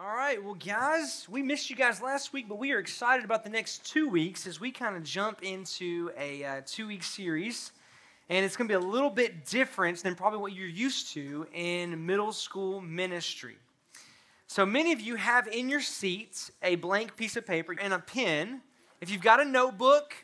[0.00, 3.42] All right, well, guys, we missed you guys last week, but we are excited about
[3.42, 7.72] the next two weeks as we kind of jump into a uh, two week series.
[8.28, 11.48] And it's going to be a little bit different than probably what you're used to
[11.52, 13.56] in middle school ministry.
[14.46, 17.98] So many of you have in your seats a blank piece of paper and a
[17.98, 18.60] pen.
[19.00, 20.14] If you've got a notebook,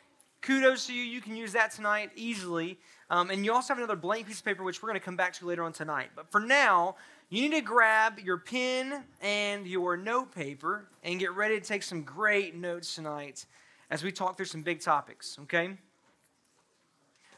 [0.41, 1.03] kudos to you.
[1.03, 2.79] You can use that tonight easily.
[3.09, 5.17] Um, and you also have another blank piece of paper, which we're going to come
[5.17, 6.11] back to later on tonight.
[6.15, 6.95] But for now,
[7.29, 11.83] you need to grab your pen and your note paper and get ready to take
[11.83, 13.45] some great notes tonight
[13.89, 15.71] as we talk through some big topics, okay?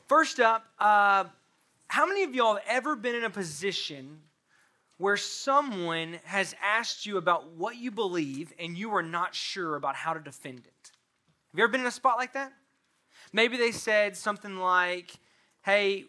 [0.07, 1.25] First up, uh,
[1.87, 4.19] how many of y'all have ever been in a position
[4.97, 9.95] where someone has asked you about what you believe and you are not sure about
[9.95, 10.91] how to defend it?
[11.51, 12.51] Have you ever been in a spot like that?
[13.31, 15.13] Maybe they said something like,
[15.63, 16.05] hey,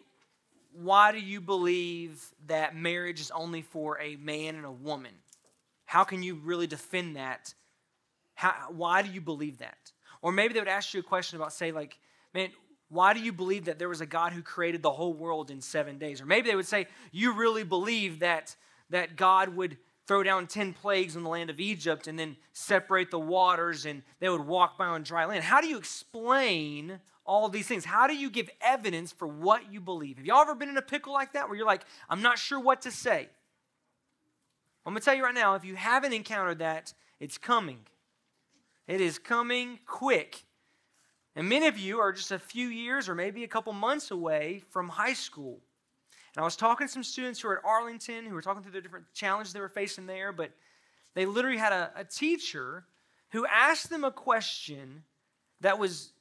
[0.81, 5.11] why do you believe that marriage is only for a man and a woman?
[5.85, 7.53] How can you really defend that?
[8.35, 9.91] How, why do you believe that?
[10.21, 11.99] Or maybe they would ask you a question about, say, like,
[12.33, 12.51] man,
[12.87, 15.61] why do you believe that there was a God who created the whole world in
[15.61, 16.21] seven days?
[16.21, 18.55] Or maybe they would say, you really believe that,
[18.89, 23.11] that God would throw down 10 plagues on the land of Egypt and then separate
[23.11, 25.43] the waters and they would walk by on dry land.
[25.43, 26.99] How do you explain
[27.29, 27.85] all these things?
[27.85, 30.17] How do you give evidence for what you believe?
[30.17, 32.59] Have y'all ever been in a pickle like that where you're like, I'm not sure
[32.59, 33.29] what to say?
[34.83, 37.81] I'm going to tell you right now if you haven't encountered that, it's coming.
[38.87, 40.43] It is coming quick.
[41.35, 44.63] And many of you are just a few years or maybe a couple months away
[44.71, 45.59] from high school.
[46.35, 48.71] And I was talking to some students who were at Arlington who were talking through
[48.71, 50.49] the different challenges they were facing there, but
[51.13, 52.85] they literally had a, a teacher
[53.33, 55.03] who asked them a question
[55.61, 56.11] that was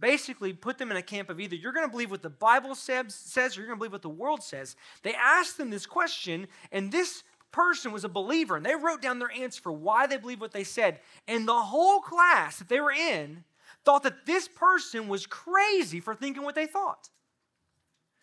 [0.00, 2.74] basically put them in a camp of either you're going to believe what the Bible
[2.74, 4.76] says, says or you're going to believe what the world says.
[5.02, 9.18] They asked them this question, and this person was a believer, and they wrote down
[9.18, 11.00] their answer for why they believe what they said.
[11.26, 13.44] And the whole class that they were in
[13.84, 17.08] thought that this person was crazy for thinking what they thought.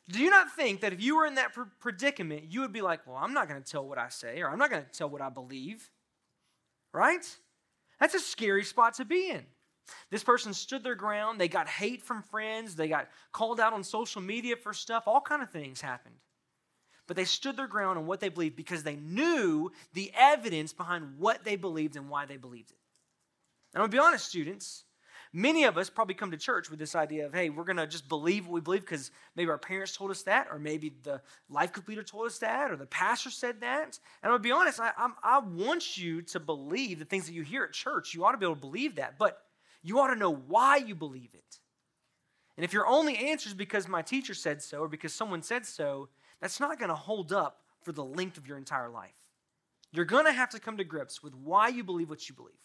[0.10, 3.08] Do you not think that if you were in that predicament, you would be like,
[3.08, 5.10] well, I'm not going to tell what I say, or I'm not going to tell
[5.10, 5.90] what I believe?
[6.94, 7.26] Right?
[8.00, 9.46] That's a scary spot to be in.
[10.10, 11.40] This person stood their ground.
[11.40, 12.76] They got hate from friends.
[12.76, 15.04] They got called out on social media for stuff.
[15.08, 16.16] All kind of things happened.
[17.08, 21.20] But they stood their ground on what they believed because they knew the evidence behind
[21.20, 22.78] what they believed and why they believed it.
[23.74, 24.86] And I'm going to be honest, students,
[25.38, 27.86] Many of us probably come to church with this idea of, hey, we're going to
[27.86, 31.20] just believe what we believe because maybe our parents told us that, or maybe the
[31.50, 34.00] life group leader told us that, or the pastor said that.
[34.24, 37.42] And I'll be honest, I, I'm, I want you to believe the things that you
[37.42, 38.14] hear at church.
[38.14, 39.42] You ought to be able to believe that, but
[39.86, 41.60] you ought to know why you believe it.
[42.58, 45.64] And if your only answer is because my teacher said so or because someone said
[45.66, 46.10] so,
[46.42, 49.14] that's not going to hold up for the length of your entire life.
[49.92, 52.56] You're going to have to come to grips with why you believe what you believe.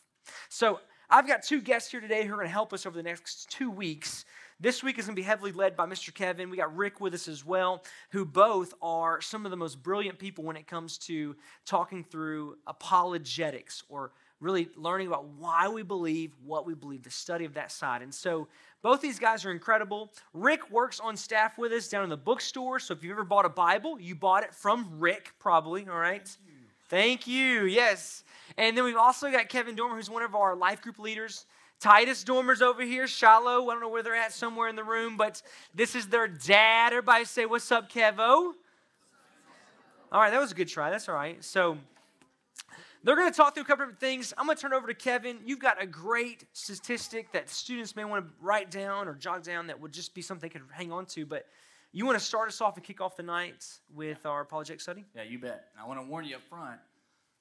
[0.48, 0.80] So,
[1.12, 3.50] I've got two guests here today who are going to help us over the next
[3.50, 4.24] two weeks.
[4.60, 6.14] This week is going to be heavily led by Mr.
[6.14, 6.50] Kevin.
[6.50, 10.20] We got Rick with us as well, who both are some of the most brilliant
[10.20, 11.34] people when it comes to
[11.66, 17.44] talking through apologetics or really learning about why we believe what we believe, the study
[17.44, 18.02] of that side.
[18.02, 18.48] And so
[18.82, 20.10] both these guys are incredible.
[20.32, 22.78] Rick works on staff with us down in the bookstore.
[22.78, 26.28] So if you've ever bought a Bible, you bought it from Rick, probably, all right?
[26.88, 27.66] Thank you.
[27.66, 28.24] Yes.
[28.56, 31.46] And then we've also got Kevin Dormer, who's one of our life group leaders.
[31.78, 33.68] Titus Dormer's over here, Shiloh.
[33.68, 35.40] I don't know where they're at, somewhere in the room, but
[35.74, 36.92] this is their dad.
[36.92, 38.52] Everybody say, What's up, Kevo?
[40.12, 40.90] All right, that was a good try.
[40.90, 41.42] That's all right.
[41.44, 41.78] So
[43.02, 44.34] they're going to talk through a couple of things.
[44.36, 45.38] I'm going to turn over to Kevin.
[45.44, 49.66] You've got a great statistic that students may want to write down or jot down
[49.68, 51.24] that would just be something they could hang on to.
[51.24, 51.46] But
[51.92, 55.04] you want to start us off and kick off the night with our apologetic study?
[55.14, 55.66] Yeah, you bet.
[55.80, 56.78] I want to warn you up front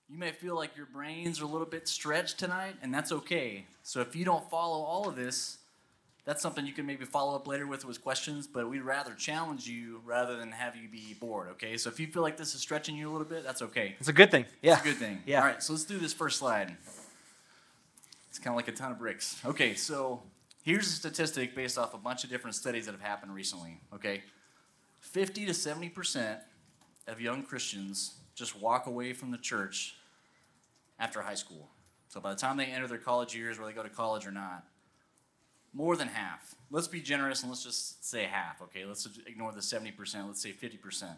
[0.10, 3.66] you may feel like your brains are a little bit stretched tonight, and that's okay.
[3.84, 5.59] So if you don't follow all of this,
[6.26, 9.68] that's something you can maybe follow up later with with questions, but we'd rather challenge
[9.68, 11.78] you rather than have you be bored, okay?
[11.78, 13.96] So if you feel like this is stretching you a little bit, that's okay.
[14.00, 14.46] It's a good thing.
[14.62, 14.74] Yeah.
[14.74, 15.24] It's a good thing.
[15.26, 15.40] Yeah.
[15.40, 16.76] All right, so let's do this first slide.
[18.30, 19.42] It's kind of like a ton of bricks.
[19.44, 20.22] Okay, so
[20.64, 24.22] here's a statistic based off a bunch of different studies that have happened recently, okay?
[25.02, 26.38] 50 to 70%
[27.08, 29.96] of young Christians just walk away from the church
[31.00, 31.70] after high school.
[32.08, 34.32] So by the time they enter their college years, where they go to college or
[34.32, 34.64] not,
[35.74, 36.56] more than half.
[36.72, 38.86] Let's be generous and let's just say half, okay?
[38.86, 41.16] Let's ignore the 70%, let's say 50%.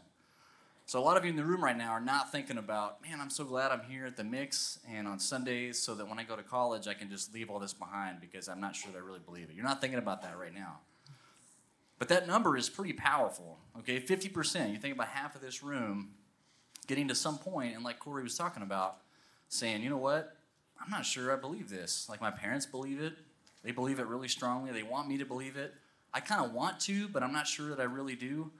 [0.86, 3.21] So a lot of you in the room right now are not thinking about, man,
[3.21, 6.24] I'm so glad I'm here at the mix and on Sundays so that when I
[6.24, 8.98] go to college, I can just leave all this behind because I'm not sure that
[8.98, 9.56] I really believe it.
[9.56, 10.80] You're not thinking about that right now.
[11.97, 14.01] But that number is pretty powerful, okay?
[14.01, 14.71] 50%.
[14.71, 16.09] You think about half of this room
[16.88, 18.97] getting to some point, and like Cory was talking about,
[19.50, 20.36] saying, you know what?
[20.83, 22.07] I'm not sure I believe this.
[22.09, 23.13] Like my parents believe it.
[23.63, 24.72] They believe it really strongly.
[24.72, 25.74] They want me to believe it.
[26.13, 28.52] I kind of want to, but I'm not sure that I really do.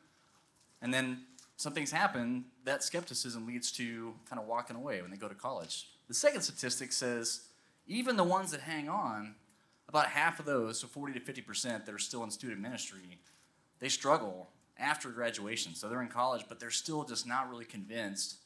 [0.82, 1.24] And then
[1.58, 5.88] something's happened, that skepticism leads to kind of walking away when they go to college.
[6.08, 7.42] The second statistic says
[7.88, 9.36] even the ones that hang on,
[9.88, 13.20] about half of those, so 40 to 50% that are still in student ministry,
[13.80, 14.50] they struggle
[14.80, 15.76] after graduation.
[15.76, 18.38] So they're in college, but they're still just not really convinced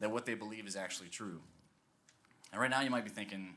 [0.00, 1.40] that what they believe is actually true.
[2.52, 3.54] And right now you might be thinking,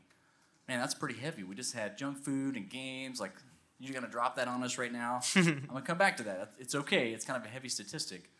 [0.68, 1.42] man, that's pretty heavy.
[1.42, 3.20] We just had junk food and games.
[3.20, 3.32] Like,
[3.78, 5.20] you're going to drop that on us right now?
[5.36, 6.52] I'm going to come back to that.
[6.58, 7.12] It's okay.
[7.12, 8.30] It's kind of a heavy statistic.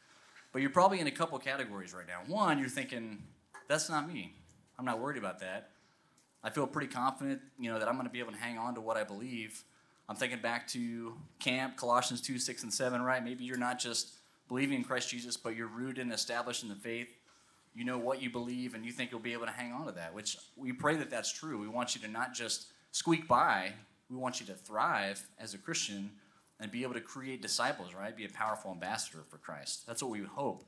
[0.52, 2.20] But you're probably in a couple categories right now.
[2.26, 3.22] One, you're thinking,
[3.68, 4.34] that's not me.
[4.78, 5.70] I'm not worried about that.
[6.42, 8.74] I feel pretty confident, you know, that I'm going to be able to hang on
[8.76, 9.64] to what I believe.
[10.08, 13.24] I'm thinking back to camp, Colossians 2, 6, and 7, right?
[13.24, 14.12] Maybe you're not just
[14.48, 17.08] believing in Christ Jesus, but you're rooted and established in the faith.
[17.76, 19.92] You know what you believe, and you think you'll be able to hang on to
[19.92, 21.58] that, which we pray that that's true.
[21.58, 23.74] We want you to not just squeak by,
[24.08, 26.10] we want you to thrive as a Christian
[26.58, 28.16] and be able to create disciples, right?
[28.16, 29.86] Be a powerful ambassador for Christ.
[29.86, 30.64] That's what we hope.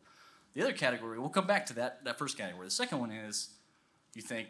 [0.53, 2.67] The other category, we'll come back to that, that first category.
[2.67, 3.51] The second one is
[4.15, 4.49] you think,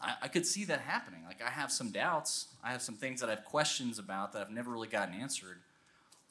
[0.00, 1.20] I, I could see that happening.
[1.26, 4.40] Like, I have some doubts, I have some things that I have questions about that
[4.40, 5.58] I've never really gotten answered,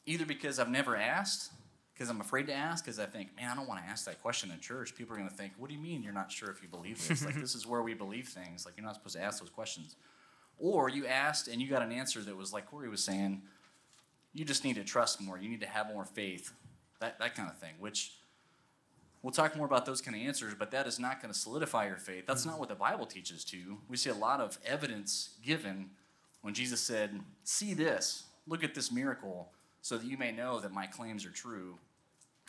[0.04, 1.52] either because I've never asked,
[1.98, 4.22] because I'm afraid to ask, because I think, man, I don't want to ask that
[4.22, 4.94] question in church.
[4.94, 7.06] People are going to think, what do you mean you're not sure if you believe
[7.08, 7.24] this?
[7.24, 8.64] like, this is where we believe things.
[8.64, 9.96] Like, you're not supposed to ask those questions.
[10.60, 13.42] Or you asked and you got an answer that was like Cory was saying,
[14.32, 15.38] you just need to trust more.
[15.38, 16.52] You need to have more faith.
[17.00, 18.12] That, that kind of thing, which
[19.22, 21.88] we'll talk more about those kind of answers, but that is not going to solidify
[21.88, 22.26] your faith.
[22.26, 23.78] That's not what the Bible teaches to.
[23.88, 25.90] We see a lot of evidence given
[26.42, 29.50] when Jesus said, See this, look at this miracle,
[29.80, 31.78] so that you may know that my claims are true.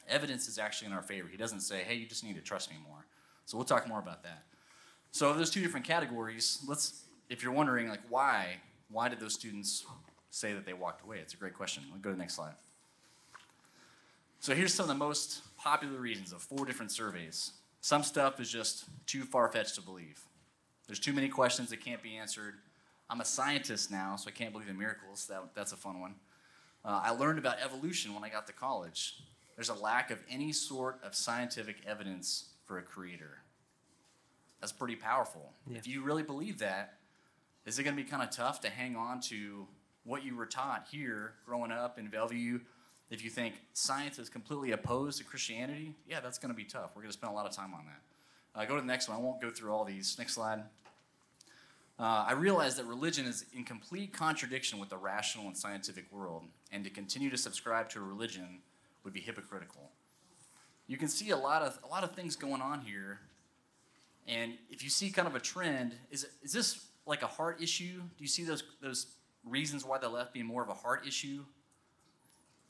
[0.10, 1.28] Evidence is actually in our favor.
[1.28, 3.06] He doesn't say, Hey, you just need to trust me more.
[3.46, 4.44] So we'll talk more about that.
[5.12, 6.64] So there's two different categories.
[6.68, 8.58] Let's, if you're wondering, like, why,
[8.92, 9.86] why did those students
[10.30, 11.18] say that they walked away?
[11.18, 11.84] It's a great question.
[11.92, 12.54] We'll go to the next slide.
[14.40, 17.54] So here's some of the most popular reasons of four different surveys.
[17.82, 20.20] Some stuff is just too far fetched to believe.
[20.88, 22.56] There's too many questions that can't be answered.
[23.10, 25.28] I'm a scientist now, so I can't believe in miracles.
[25.28, 26.16] That, that's a fun one.
[26.86, 29.16] Uh, I learned about evolution when I got to college.
[29.60, 33.40] There's a lack of any sort of scientific evidence for a creator.
[34.62, 35.52] That's pretty powerful.
[35.70, 35.80] Yeah.
[35.80, 36.94] If you really believe that,
[37.66, 39.68] is it going to be kind of tough to hang on to
[40.06, 42.62] what you were taught here growing up in Bellevue
[43.10, 46.92] if you think science is completely opposed to Christianity, yeah, that's going to be tough.
[46.96, 48.60] We're going to spend a lot of time on that.
[48.62, 49.18] Uh, go to the next one.
[49.18, 50.16] I won't go through all these.
[50.18, 50.60] Next slide.
[52.00, 56.44] Uh, I realize that religion is in complete contradiction with the rational and scientific world,
[56.72, 58.62] and to continue to subscribe to a religion
[59.04, 59.92] would be hypocritical.
[60.88, 63.20] You can see a lot of a lot of things going on here,
[64.28, 67.98] and if you see kind of a trend, is is this like a heart issue?
[68.00, 69.08] Do you see those those
[69.46, 71.44] reasons why the left being more of a heart issue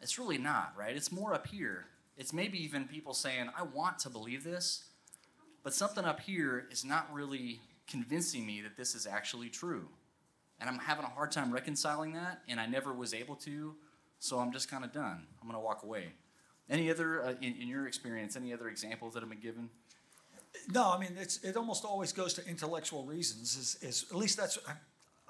[0.02, 0.96] it's really not, right?
[0.96, 1.86] It's more up here.
[2.18, 4.86] It's maybe even people saying, I want to believe this,
[5.64, 9.88] but something up here is not really convincing me that this is actually true.
[10.60, 13.76] And I'm having a hard time reconciling that, and I never was able to,
[14.20, 15.26] so I'm just kind of done.
[15.42, 16.10] I'm going to walk away.
[16.70, 19.70] Any other, uh, in, in your experience, any other examples that have been given?
[20.72, 23.56] No, I mean it's it almost always goes to intellectual reasons.
[23.56, 24.58] Is, is at least that's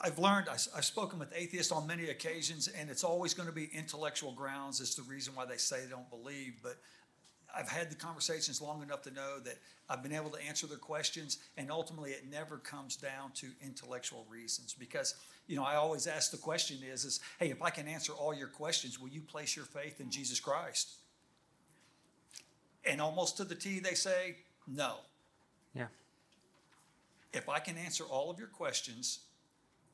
[0.02, 3.70] I've learned, I've spoken with atheists on many occasions, and it's always going to be
[3.74, 6.56] intellectual grounds as the reason why they say they don't believe.
[6.64, 6.78] But
[7.56, 9.58] I've had the conversations long enough to know that
[9.90, 14.26] I've been able to answer their questions, and ultimately it never comes down to intellectual
[14.30, 14.74] reasons.
[14.78, 15.16] Because,
[15.48, 18.34] you know, I always ask the question is, is hey, if I can answer all
[18.34, 20.96] your questions, will you place your faith in Jesus Christ?
[22.86, 24.38] And almost to the T, they say,
[24.68, 24.98] no.
[25.74, 25.88] Yeah.
[27.34, 29.20] If I can answer all of your questions,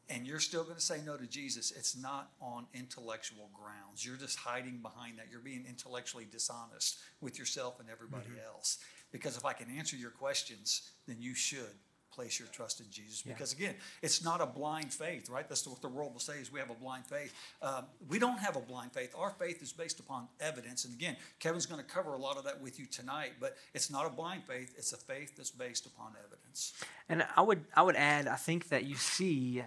[0.10, 4.06] and you're still going to say no to Jesus, it's not on intellectual grounds.
[4.06, 5.28] You're just hiding behind that.
[5.32, 8.46] You're being intellectually dishonest with yourself and everybody mm-hmm.
[8.54, 8.78] else.
[9.12, 11.74] Because if I can answer your questions, then you should
[12.16, 13.24] place your trust in Jesus.
[13.26, 13.34] Yeah.
[13.34, 15.48] Because again, it's not a blind faith, right?
[15.48, 17.34] That's what the world will say is we have a blind faith.
[17.62, 19.14] Um, we don't have a blind faith.
[19.18, 20.86] Our faith is based upon evidence.
[20.86, 23.34] And again, Kevin's going to cover a lot of that with you tonight.
[23.40, 24.74] But it's not a blind faith.
[24.78, 26.74] It's a faith that's based upon evidence.
[27.10, 29.64] And I would I would add, I think that you see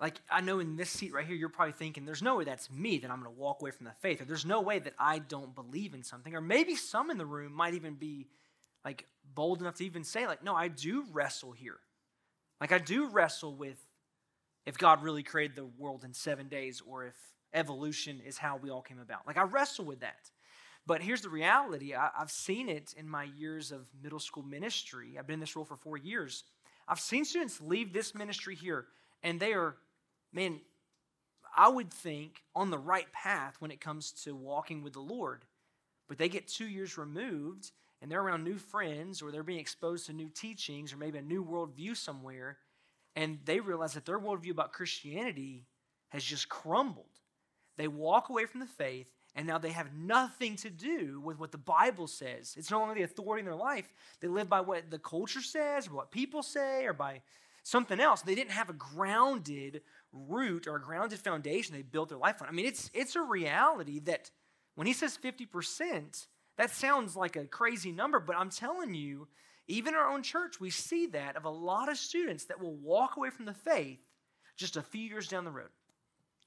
[0.00, 2.70] like, I know in this seat right here, you're probably thinking, there's no way that's
[2.70, 4.94] me that I'm going to walk away from the faith, or there's no way that
[4.98, 6.34] I don't believe in something.
[6.34, 8.26] Or maybe some in the room might even be
[8.84, 11.78] like bold enough to even say, like, no, I do wrestle here.
[12.60, 13.78] Like, I do wrestle with
[14.66, 17.14] if God really created the world in seven days, or if
[17.54, 19.26] evolution is how we all came about.
[19.26, 20.30] Like, I wrestle with that.
[20.86, 25.16] But here's the reality I, have seen it in my years of middle school ministry.
[25.18, 26.44] I've been in this role for four years.
[26.88, 28.86] I've seen students leave this ministry here,
[29.22, 29.76] and they are,
[30.32, 30.60] man,
[31.56, 35.44] I would think on the right path when it comes to walking with the Lord.
[36.08, 40.06] But they get two years removed, and they're around new friends, or they're being exposed
[40.06, 42.58] to new teachings, or maybe a new worldview somewhere,
[43.14, 45.66] and they realize that their worldview about Christianity
[46.08, 47.06] has just crumbled.
[47.76, 51.52] They walk away from the faith and now they have nothing to do with what
[51.52, 52.54] the Bible says.
[52.58, 53.90] It's no longer the authority in their life.
[54.20, 57.22] They live by what the culture says, or what people say, or by
[57.62, 58.22] something else.
[58.22, 62.48] They didn't have a grounded root or a grounded foundation they built their life on.
[62.48, 64.30] I mean, it's, it's a reality that
[64.74, 66.26] when he says 50%,
[66.58, 69.28] that sounds like a crazy number, but I'm telling you,
[69.68, 73.16] even our own church, we see that of a lot of students that will walk
[73.16, 74.00] away from the faith
[74.56, 75.70] just a few years down the road.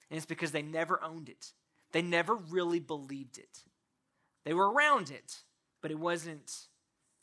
[0.09, 1.53] And it's because they never owned it.
[1.91, 3.63] They never really believed it.
[4.43, 5.41] They were around it,
[5.81, 6.51] but it wasn't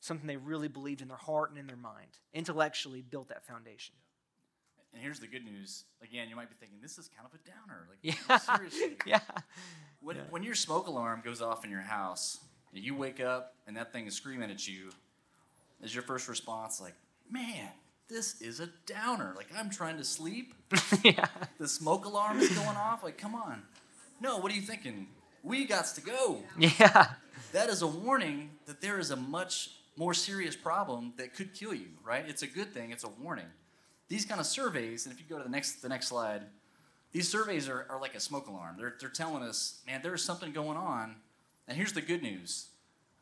[0.02, 2.18] something they really believed in their heart and in their mind.
[2.34, 3.94] Intellectually built that foundation.
[4.92, 5.84] And here's the good news.
[6.02, 7.86] Again, you might be thinking, this is kind of a downer.
[7.88, 8.36] Like, yeah.
[8.38, 8.96] seriously.
[9.06, 9.20] yeah.
[10.00, 10.22] When, yeah.
[10.28, 12.38] when your smoke alarm goes off in your house,
[12.74, 14.90] and you wake up and that thing is screaming at you,
[15.82, 16.94] is your first response like,
[17.30, 17.68] man,
[18.08, 19.34] this is a downer.
[19.36, 20.52] Like, I'm trying to sleep.
[21.04, 21.26] yeah.
[21.58, 23.04] The smoke alarm is going off.
[23.04, 23.62] Like, come on.
[24.20, 25.06] No, what are you thinking?
[25.44, 26.42] We got to go.
[26.58, 27.06] Yeah.
[27.52, 31.74] That is a warning that there is a much more serious problem that could kill
[31.74, 32.24] you, right?
[32.26, 33.46] It's a good thing, it's a warning.
[34.08, 36.42] These kind of surveys, and if you go to the next the next slide,
[37.12, 38.76] these surveys are, are like a smoke alarm.
[38.78, 41.16] They're, they're telling us, man, there is something going on.
[41.68, 42.68] And here's the good news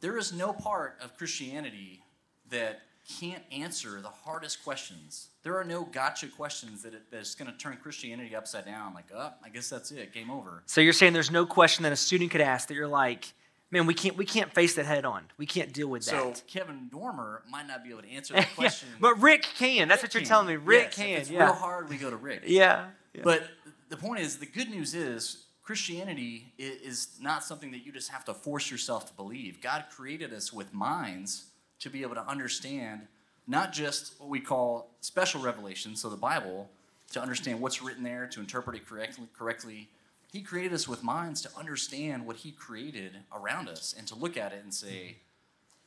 [0.00, 2.02] there is no part of Christianity
[2.48, 2.80] that
[3.18, 5.28] can't answer the hardest questions.
[5.42, 8.94] There are no gotcha questions that it, that's going to turn Christianity upside down.
[8.94, 10.12] Like, oh, I guess that's it.
[10.12, 10.62] Game over.
[10.66, 13.32] So you're saying there's no question that a student could ask that you're like,
[13.70, 15.24] man, we can't we can't face that head on.
[15.38, 16.36] We can't deal with so that.
[16.38, 18.88] So Kevin Dormer might not be able to answer that question.
[18.92, 19.88] yeah, but Rick can.
[19.88, 20.28] That's Rick what you're can.
[20.28, 20.56] telling me.
[20.56, 21.08] Rick yes, can.
[21.08, 21.44] If it's yeah.
[21.44, 21.88] real hard.
[21.88, 22.42] We go to Rick.
[22.46, 23.22] Yeah, yeah.
[23.24, 23.44] But
[23.88, 28.24] the point is, the good news is Christianity is not something that you just have
[28.24, 29.60] to force yourself to believe.
[29.60, 31.46] God created us with minds
[31.80, 33.06] to be able to understand
[33.46, 36.68] not just what we call special revelation, so the Bible,
[37.12, 39.88] to understand what's written there, to interpret it correctly, correctly.
[40.32, 44.36] He created us with minds to understand what He created around us and to look
[44.36, 45.16] at it and say,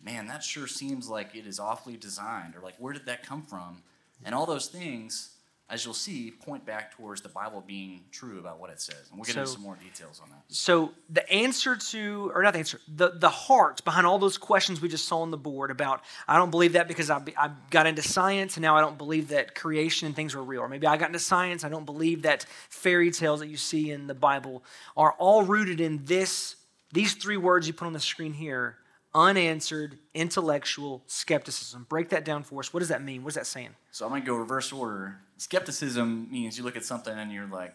[0.04, 3.42] man, that sure seems like it is awfully designed, or like, where did that come
[3.42, 3.84] from?
[4.26, 5.33] And all those things
[5.70, 9.08] as you'll see, point back towards the Bible being true about what it says.
[9.10, 10.44] And we'll get so, into some more details on that.
[10.50, 14.82] So the answer to, or not the answer, the, the heart behind all those questions
[14.82, 17.88] we just saw on the board about, I don't believe that because I, I got
[17.88, 20.62] into science and now I don't believe that creation and things were real.
[20.62, 23.90] Or maybe I got into science, I don't believe that fairy tales that you see
[23.90, 24.64] in the Bible
[24.98, 26.58] are all rooted in this,
[26.92, 28.78] these three words you put on the screen here,
[29.16, 31.86] unanswered intellectual skepticism.
[31.90, 32.74] Break that down for us.
[32.74, 33.24] What does that mean?
[33.24, 33.70] What is that saying?
[33.92, 35.18] So I'm going to go reverse order.
[35.38, 37.74] Skepticism means you look at something and you're like,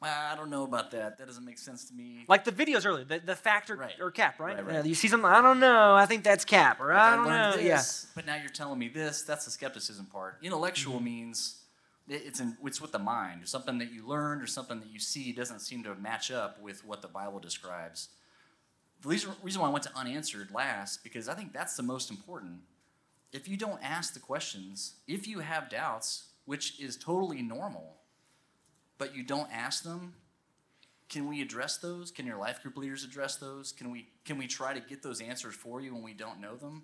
[0.00, 1.16] well, I don't know about that.
[1.18, 2.24] That doesn't make sense to me.
[2.28, 3.94] Like the videos earlier, the, the factor right.
[3.98, 4.56] or cap, right?
[4.56, 4.84] right, right.
[4.84, 5.94] you see something, I don't know.
[5.94, 7.52] I think that's cap, or like I don't know.
[7.56, 8.10] This, yeah.
[8.14, 9.22] But now you're telling me this.
[9.22, 10.36] That's the skepticism part.
[10.42, 11.04] Intellectual mm-hmm.
[11.04, 11.62] means
[12.08, 13.48] it's in, it's with the mind.
[13.48, 16.84] Something that you learned or something that you see doesn't seem to match up with
[16.84, 18.08] what the Bible describes.
[19.06, 22.58] The reason why I went to unanswered last, because I think that's the most important.
[23.32, 27.98] If you don't ask the questions, if you have doubts, which is totally normal,
[28.98, 30.14] but you don't ask them,
[31.08, 32.10] can we address those?
[32.10, 33.70] Can your life group leaders address those?
[33.70, 36.56] Can we can we try to get those answers for you when we don't know
[36.56, 36.82] them?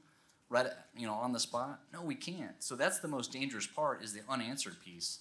[0.49, 1.81] Right you know, on the spot?
[1.93, 2.55] No, we can't.
[2.61, 5.21] So that's the most dangerous part is the unanswered piece.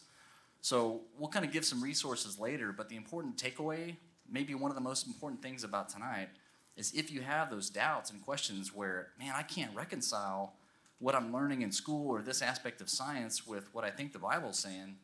[0.59, 3.95] So we'll kind of give some resources later, but the important takeaway,
[4.29, 6.29] maybe one of the most important things about tonight,
[6.77, 10.53] is if you have those doubts and questions where, man, I can't reconcile
[10.99, 14.19] what I'm learning in school or this aspect of science with what I think the
[14.19, 14.95] Bible's saying,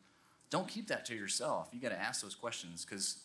[0.50, 1.68] don't keep that to yourself.
[1.72, 3.18] You got to ask those questions because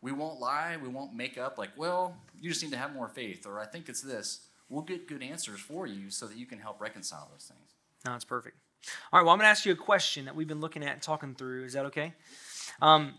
[0.00, 0.76] we won't lie.
[0.82, 3.66] We won't make up like, well, you just need to have more faith, or I
[3.66, 4.40] think it's this.
[4.68, 7.74] We'll get good answers for you so that you can help reconcile those things.
[8.04, 8.56] No, that's perfect.
[9.12, 10.92] All right, well, I'm going to ask you a question that we've been looking at
[10.92, 11.64] and talking through.
[11.64, 12.14] Is that okay?
[12.80, 13.14] Um,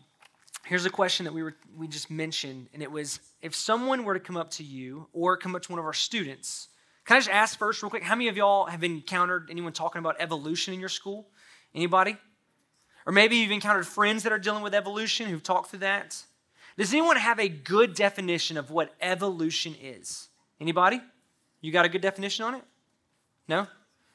[0.67, 4.13] here's a question that we were we just mentioned, and it was if someone were
[4.13, 6.67] to come up to you or come up to one of our students,
[7.05, 9.99] can I just ask first, real quick, how many of y'all have encountered anyone talking
[9.99, 11.27] about evolution in your school?
[11.73, 12.17] Anybody?
[13.05, 16.21] Or maybe you've encountered friends that are dealing with evolution who've talked through that.
[16.77, 20.27] Does anyone have a good definition of what evolution is?
[20.59, 20.99] Anybody?
[21.61, 22.63] You got a good definition on it?
[23.47, 23.67] No?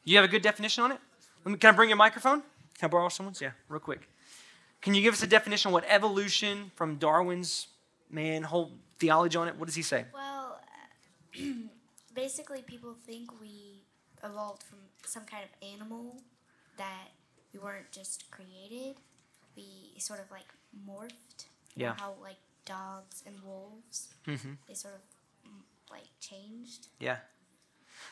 [0.04, 0.98] You have a good definition on it?
[1.44, 2.42] Can I bring your microphone?
[2.78, 3.40] Can I borrow someone's?
[3.40, 4.08] Yeah, real quick.
[4.82, 7.68] Can you give us a definition of what evolution from Darwin's
[8.10, 9.56] man whole theology on it?
[9.56, 10.04] What does he say?
[10.12, 10.60] Well,
[12.14, 13.82] basically, people think we
[14.24, 16.20] evolved from some kind of animal
[16.78, 17.08] that
[17.52, 18.96] we weren't just created.
[19.56, 19.64] We
[19.98, 20.46] sort of like
[20.88, 21.46] morphed.
[21.74, 21.94] Yeah.
[21.96, 22.36] how like
[22.66, 24.52] dogs and wolves, Mm-hmm.
[24.68, 25.00] they sort of
[25.50, 26.88] mm, like changed.
[27.00, 27.16] Yeah.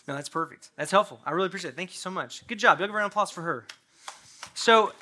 [0.09, 0.71] No, that's perfect.
[0.77, 1.21] That's helpful.
[1.27, 1.77] I really appreciate it.
[1.77, 2.47] Thank you so much.
[2.47, 2.79] Good job.
[2.79, 3.67] Big round of applause for her.
[4.55, 4.93] So,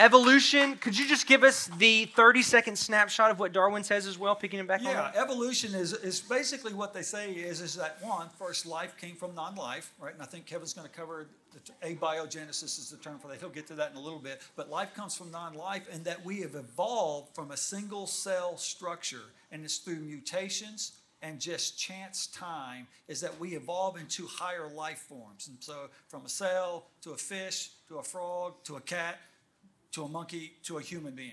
[0.00, 4.18] evolution, could you just give us the 30 second snapshot of what Darwin says as
[4.18, 7.74] well, picking it back on Yeah, evolution is, is basically what they say is is
[7.76, 10.14] that one first life came from non-life, right?
[10.14, 13.40] And I think Kevin's going to cover the, abiogenesis is the term for that.
[13.40, 14.42] He'll get to that in a little bit.
[14.56, 19.32] But life comes from non-life, and that we have evolved from a single cell structure,
[19.50, 24.98] and it's through mutations and just chance time is that we evolve into higher life
[24.98, 25.48] forms.
[25.48, 29.18] And so from a cell to a fish to a frog to a cat
[29.92, 31.32] to a monkey to a human being.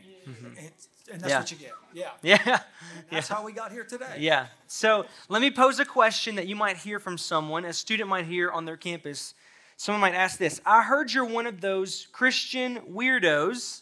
[0.58, 1.40] It's- and that's Yeah.
[1.40, 1.74] what you get.
[1.94, 2.12] Yeah.
[2.24, 2.60] Yeah.
[3.12, 4.16] That's how we got here today.
[4.18, 4.48] Yeah.
[4.66, 8.26] So let me pose a question that you might hear from someone, a student might
[8.26, 9.36] hear on their campus.
[9.78, 13.82] Someone might ask this I heard you're one of those Christian weirdos.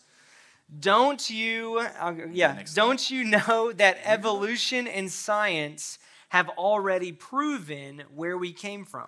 [0.79, 5.99] Don't you, uh, yeah, don't you know that evolution and science
[6.29, 9.07] have already proven where we came from?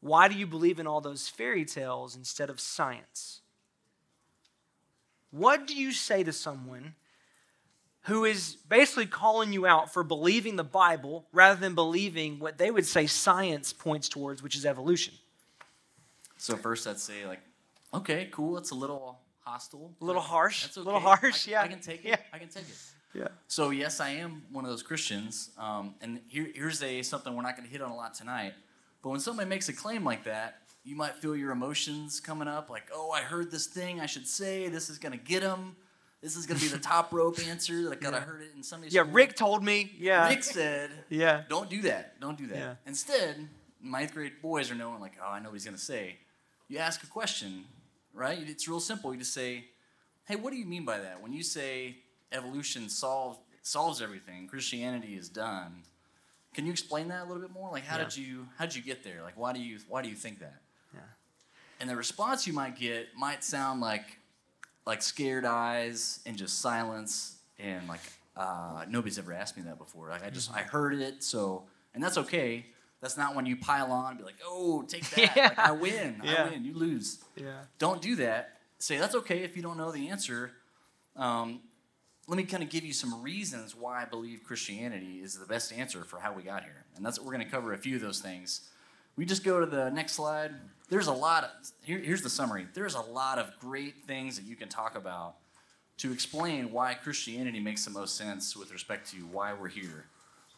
[0.00, 3.39] Why do you believe in all those fairy tales instead of science?
[5.30, 6.94] What do you say to someone
[8.02, 12.70] who is basically calling you out for believing the Bible rather than believing what they
[12.70, 15.14] would say science points towards, which is evolution.
[16.38, 17.40] So first, I'd say like,
[17.92, 18.56] okay, cool.
[18.56, 19.92] It's a little hostile.
[20.00, 21.62] A little harsh, That's a little harsh, I, yeah.
[21.62, 22.08] I can take it.
[22.08, 22.16] Yeah.
[22.32, 22.78] I can take it.
[23.12, 23.28] Yeah.
[23.48, 25.50] So yes, I am one of those Christians.
[25.58, 28.54] Um, and here, here's a something we're not going to hit on a lot tonight.
[29.02, 32.70] But when somebody makes a claim like that, you might feel your emotions coming up,
[32.70, 34.68] like, oh, I heard this thing I should say.
[34.68, 35.76] This is going to get them.
[36.22, 37.74] This is going to be the top rope answer.
[37.74, 39.12] Like, God, I heard it in Sunday Yeah, school.
[39.14, 39.92] Rick told me.
[39.98, 40.28] Yeah.
[40.28, 41.42] Rick said, Yeah.
[41.48, 42.20] don't do that.
[42.20, 42.56] Don't do that.
[42.56, 42.74] Yeah.
[42.86, 43.48] Instead,
[43.82, 46.16] ninth grade boys are knowing, like, oh, I know what he's going to say.
[46.68, 47.64] You ask a question,
[48.14, 48.38] right?
[48.40, 49.12] It's real simple.
[49.12, 49.64] You just say,
[50.24, 51.22] hey, what do you mean by that?
[51.22, 51.96] When you say
[52.32, 55.82] evolution solves, solves everything, Christianity is done,
[56.54, 57.70] can you explain that a little bit more?
[57.70, 58.04] Like, how Yeah.
[58.04, 59.22] did you how did you get there?
[59.22, 60.54] Like, why do you why do you think that?
[61.80, 61.82] Yeah.
[61.82, 64.18] And the response you might get might sound like
[64.86, 68.00] like scared eyes and just silence and like
[68.36, 70.08] uh, nobody's ever asked me that before.
[70.08, 71.64] Like I just I heard it, so
[71.94, 72.66] and that's okay.
[73.00, 75.36] That's not when you pile on and be like, oh, take that.
[75.36, 76.20] Like, I win.
[76.22, 76.44] Yeah.
[76.44, 76.64] I win.
[76.64, 77.18] You lose.
[77.34, 77.62] Yeah.
[77.78, 78.58] Don't do that.
[78.78, 80.52] Say that's okay if you don't know the answer.
[81.16, 81.60] Um,
[82.28, 85.72] let me kind of give you some reasons why I believe Christianity is the best
[85.72, 87.96] answer for how we got here, and that's what we're going to cover a few
[87.96, 88.68] of those things.
[89.16, 90.52] We just go to the next slide.
[90.88, 91.50] There's a lot of
[91.82, 92.66] here, here's the summary.
[92.74, 95.36] There's a lot of great things that you can talk about
[95.98, 100.06] to explain why Christianity makes the most sense with respect to why we're here.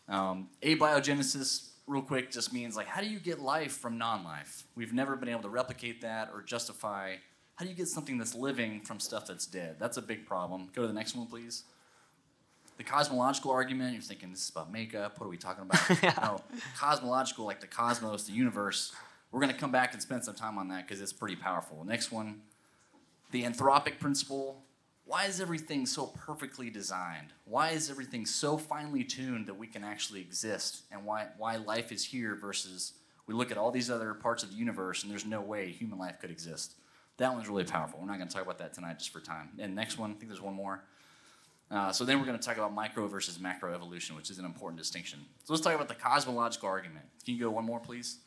[0.09, 4.65] Um, abiogenesis, real quick, just means like how do you get life from non-life?
[4.75, 7.17] We've never been able to replicate that or justify.
[7.57, 9.77] How do you get something that's living from stuff that's dead?
[9.79, 10.69] That's a big problem.
[10.75, 11.65] Go to the next one, please.
[12.79, 15.21] The cosmological argument, you're thinking this is about makeup.
[15.21, 16.17] What are we talking about?
[16.23, 16.43] No,
[16.77, 18.93] cosmological, like the cosmos, the universe.
[19.31, 21.85] We're going to come back and spend some time on that because it's pretty powerful.
[21.85, 22.43] Next one,
[23.31, 24.63] the anthropic principle.
[25.05, 27.33] Why is everything so perfectly designed?
[27.45, 30.83] Why is everything so finely tuned that we can actually exist?
[30.93, 32.93] And why, why life is here versus
[33.27, 35.99] we look at all these other parts of the universe and there's no way human
[35.99, 36.75] life could exist?
[37.19, 38.01] That one's really powerful.
[38.01, 39.51] We're not going to talk about that tonight just for time.
[39.59, 40.85] And next one, I think there's one more.
[41.73, 44.45] Uh, so then we're going to talk about micro versus macro evolution, which is an
[44.45, 45.19] important distinction.
[45.45, 47.07] So let's talk about the cosmological argument.
[47.25, 48.19] Can you go one more, please?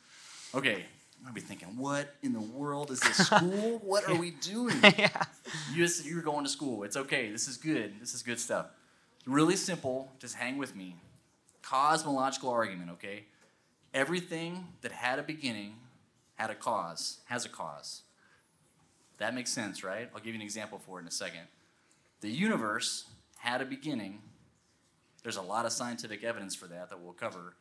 [0.56, 0.86] Okay,
[1.24, 3.80] might be thinking, what in the world is this school?
[3.84, 4.76] what are we doing?
[4.98, 5.24] yeah.
[5.72, 6.84] You just, you're going to school.
[6.84, 7.30] It's okay.
[7.32, 7.94] This is good.
[8.02, 8.68] This is good stuff.
[9.28, 10.12] Really simple.
[10.20, 10.96] Just hang with me.
[11.62, 13.26] Cosmological argument, okay?
[13.94, 15.76] Everything that had a beginning
[16.36, 18.02] had a cause, has a cause.
[19.20, 20.10] That makes sense, right?
[20.14, 21.42] I'll give you an example for it in a second.
[22.22, 23.06] The universe
[23.46, 24.22] had a beginning.
[25.24, 27.56] There's a lot of scientific evidence for that that we'll cover.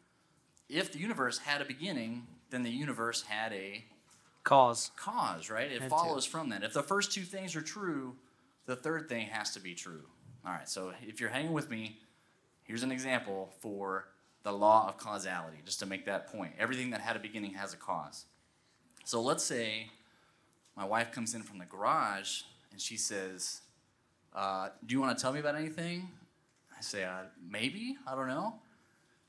[0.68, 3.84] If the universe had a beginning, then the universe had a
[4.44, 4.90] Cause.
[4.96, 5.70] cause, right?
[5.70, 5.96] It Had to.
[5.96, 6.62] follows from that.
[6.62, 8.14] If the first two things are true,
[8.66, 10.02] the third thing has to be true.
[10.46, 11.98] All right, so if you're hanging with me,
[12.62, 14.08] here's an example for
[14.42, 16.52] the law of causality, just to make that point.
[16.58, 18.26] Everything that had a beginning has a cause.
[19.04, 19.88] So let's say
[20.76, 23.62] my wife comes in from the garage and she says,
[24.34, 26.08] uh, Do you want to tell me about anything?
[26.76, 27.96] I say, uh, Maybe.
[28.06, 28.56] I don't know.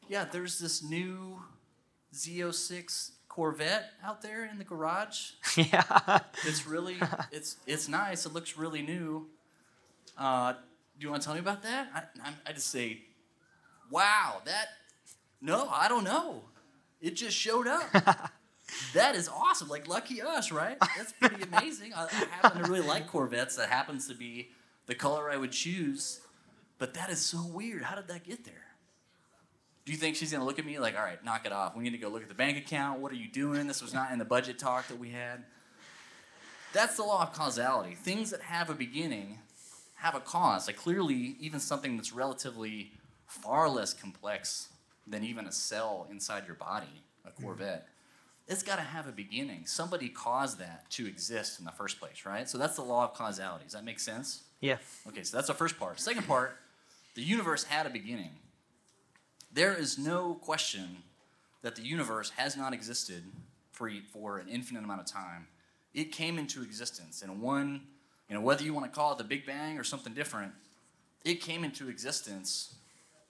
[0.08, 1.40] Yeah, there's this new
[2.14, 5.32] Z06 Corvette out there in the garage.
[5.58, 6.20] yeah.
[6.46, 6.98] It's really,
[7.32, 8.26] it's it's nice.
[8.26, 9.28] It looks really new.
[10.18, 11.90] Uh, do you want to tell me about that?
[11.94, 13.02] I, I'm- I just say,
[13.92, 14.68] wow, that
[15.42, 16.44] No, I don't know.
[17.02, 17.84] It just showed up.
[18.94, 19.68] that is awesome.
[19.68, 20.78] Like lucky us, right?
[20.96, 21.94] That's pretty amazing.
[21.94, 23.58] I, I happen to really like Corvettes.
[23.58, 24.50] That happens to be
[24.88, 26.22] the color I would choose.
[26.78, 27.84] But that is so weird.
[27.84, 28.54] How did that get there?
[29.86, 31.76] Do you think she's gonna look at me like, all right, knock it off.
[31.76, 33.00] We need to go look at the bank account.
[33.00, 33.68] What are you doing?
[33.68, 35.44] This was not in the budget talk that we had.
[36.74, 37.96] That's the law of causality.
[37.96, 39.40] Things that have a beginning
[39.96, 40.68] have a cause.
[40.68, 42.92] Like clearly, even something that's relatively
[43.26, 44.70] far less complex
[45.08, 47.44] than even a cell inside your body, a mm-hmm.
[47.44, 47.88] Corvette,
[48.48, 49.66] it's got to have a beginning.
[49.66, 52.48] Somebody caused that to exist in the first place, right?
[52.48, 53.64] So that's the law of causality.
[53.66, 54.44] Does that make sense?
[54.62, 54.78] Yeah.
[55.08, 56.00] Okay, so that's the first part.
[56.00, 56.58] Second part,
[57.16, 58.32] the universe had a beginning.
[59.54, 61.04] There is no question
[61.62, 63.24] that the universe has not existed
[63.72, 65.48] for, for an infinite amount of time.
[65.94, 67.82] It came into existence in one,
[68.30, 70.52] you know, whether you want to call it the Big Bang or something different,
[71.24, 72.76] it came into existence,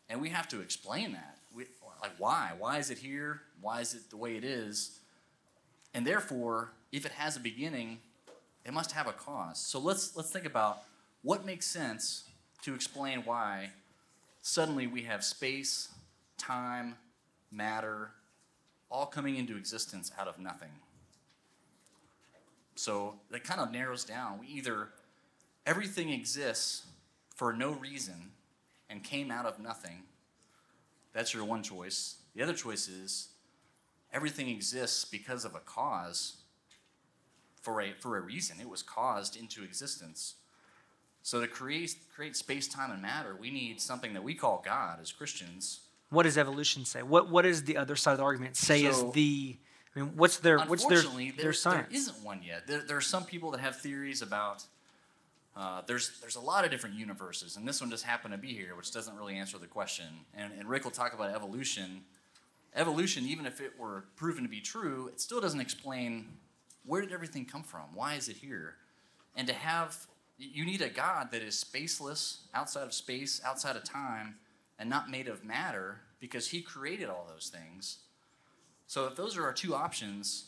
[0.10, 1.38] and we have to explain that.
[1.56, 1.66] We,
[2.02, 2.52] like, why?
[2.58, 3.42] Why is it here?
[3.62, 5.00] Why is it the way it is?
[5.94, 8.00] And therefore, if it has a beginning,
[8.66, 9.60] it must have a cause.
[9.60, 10.80] So let's let's think about
[11.26, 12.26] what makes sense
[12.62, 13.72] to explain why
[14.44, 15.90] suddenly we have space,
[16.38, 16.96] time,
[17.52, 18.12] matter,
[18.92, 20.70] all coming into existence out of nothing.
[22.76, 24.40] So that kind of narrows down.
[24.40, 24.90] We either
[25.66, 26.86] everything exists
[27.36, 28.30] for no reason
[28.88, 30.04] and came out of nothing.
[31.12, 32.18] That's your one choice.
[32.36, 33.30] The other choice is
[34.14, 36.36] everything exists because of a cause
[37.64, 38.58] for a, for a reason.
[38.62, 40.36] It was caused into existence.
[41.26, 45.00] So to create, create space, time, and matter, we need something that we call God
[45.02, 45.80] as Christians.
[46.12, 47.02] What does evolution say?
[47.02, 49.58] What what does the other side of the argument say So- is the
[49.96, 51.88] I mean, what's their what's their Unfortunately, their science?
[51.90, 52.68] there isn't one yet.
[52.68, 54.66] There, there are some people that have theories about.
[55.56, 58.54] Uh, there's there's a lot of different universes, and this one just happened to be
[58.54, 60.06] here, which doesn't really answer the question.
[60.36, 62.04] And, and Rick will talk about evolution.
[62.76, 66.38] Evolution, even if it were proven to be true, it still doesn't explain
[66.86, 67.86] where did everything come from.
[67.96, 68.76] Why is it here?
[69.36, 70.06] And to have
[70.38, 74.36] you need a God that is spaceless, outside of space, outside of time,
[74.78, 78.00] and not made of matter, because He created all those things.
[78.88, 80.46] So if those are our two options,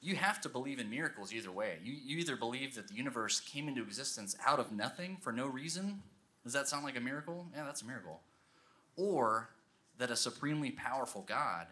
[0.00, 1.78] you have to believe in miracles either way.
[1.84, 5.46] You, you either believe that the universe came into existence out of nothing for no
[5.46, 6.02] reason.
[6.42, 7.46] Does that sound like a miracle?
[7.54, 8.20] Yeah, that's a miracle.
[8.96, 9.50] Or
[9.98, 11.66] that a supremely powerful God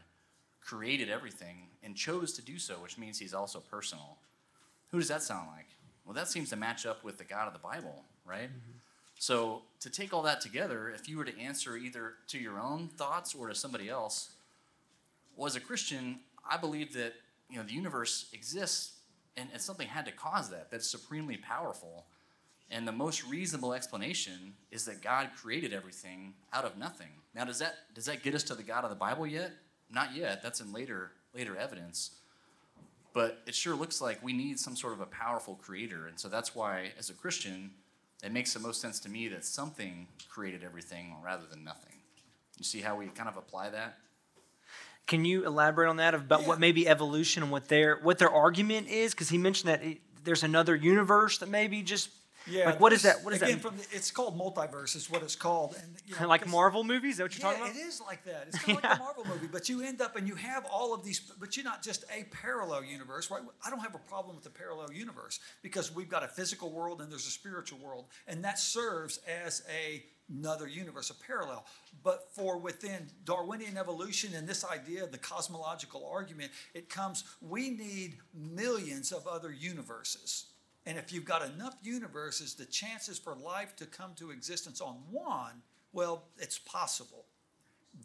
[0.60, 4.18] created everything and chose to do so, which means he's also personal.
[4.90, 5.66] Who does that sound like?
[6.08, 8.48] Well, that seems to match up with the God of the Bible, right?
[8.48, 8.78] Mm-hmm.
[9.18, 12.88] So, to take all that together, if you were to answer either to your own
[12.88, 14.30] thoughts or to somebody else,
[15.36, 17.12] well, as a Christian, I believe that
[17.50, 18.92] you know the universe exists,
[19.36, 20.70] and, and something had to cause that.
[20.70, 22.06] That's supremely powerful,
[22.70, 27.10] and the most reasonable explanation is that God created everything out of nothing.
[27.34, 29.50] Now, does that does that get us to the God of the Bible yet?
[29.90, 30.42] Not yet.
[30.42, 32.12] That's in later later evidence.
[33.14, 36.28] But it sure looks like we need some sort of a powerful creator, and so
[36.28, 37.70] that's why, as a Christian,
[38.22, 41.94] it makes the most sense to me that something created everything rather than nothing.
[42.58, 43.96] You see how we kind of apply that?
[45.06, 48.88] Can you elaborate on that about what maybe evolution and what their what their argument
[48.88, 49.14] is?
[49.14, 52.10] Because he mentioned that it, there's another universe that maybe just
[52.46, 52.66] Yeah.
[52.66, 53.24] like what is that?
[53.24, 53.60] What is again, that?
[53.60, 55.76] From the, it's called multiverse, is what it's called.
[55.80, 57.12] And, you know, like Marvel movies?
[57.12, 57.82] Is that what you're yeah, talking about?
[57.82, 58.44] it is like that.
[58.48, 60.94] It's kind of like a Marvel movie, but you end up and you have all
[60.94, 63.42] of these, but you're not just a parallel universe, right?
[63.64, 67.00] I don't have a problem with the parallel universe because we've got a physical world
[67.00, 71.64] and there's a spiritual world, and that serves as a another universe, a parallel.
[72.02, 77.70] But for within Darwinian evolution and this idea of the cosmological argument, it comes, we
[77.70, 80.46] need millions of other universes.
[80.88, 84.96] And if you've got enough universes, the chances for life to come to existence on
[85.10, 85.60] one,
[85.92, 87.26] well, it's possible.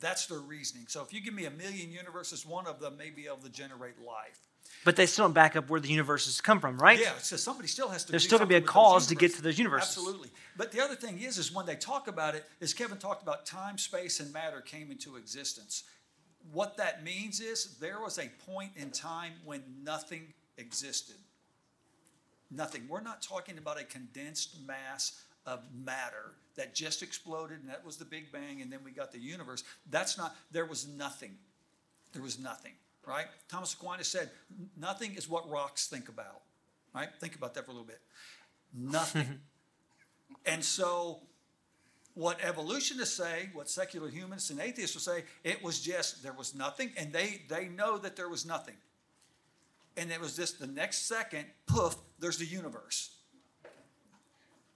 [0.01, 0.87] That's their reasoning.
[0.89, 3.49] So if you give me a million universes, one of them may be able to
[3.49, 4.37] generate life.
[4.83, 6.99] But they still don't back up where the universes come from, right?
[6.99, 8.11] Yeah, so somebody still has to.
[8.11, 9.97] There's do still gonna be a cause to get to those universes.
[9.97, 10.31] Absolutely.
[10.57, 13.45] But the other thing is, is when they talk about it, is Kevin talked about
[13.45, 15.83] time, space, and matter came into existence.
[16.51, 21.15] What that means is there was a point in time when nothing existed.
[22.55, 22.87] Nothing.
[22.87, 27.97] We're not talking about a condensed mass of matter that just exploded and that was
[27.97, 29.63] the Big Bang and then we got the universe.
[29.89, 31.35] That's not, there was nothing.
[32.13, 32.73] There was nothing,
[33.05, 33.25] right?
[33.49, 34.29] Thomas Aquinas said,
[34.77, 36.41] nothing is what rocks think about,
[36.93, 37.09] right?
[37.19, 38.01] Think about that for a little bit.
[38.73, 39.39] Nothing.
[40.45, 41.21] and so,
[42.15, 46.53] what evolutionists say, what secular humanists and atheists will say, it was just, there was
[46.53, 48.75] nothing, and they, they know that there was nothing.
[49.95, 53.15] And it was just the next second, poof, there's the universe.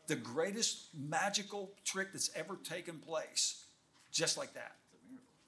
[0.07, 3.65] The greatest magical trick that's ever taken place,
[4.11, 4.75] just like that.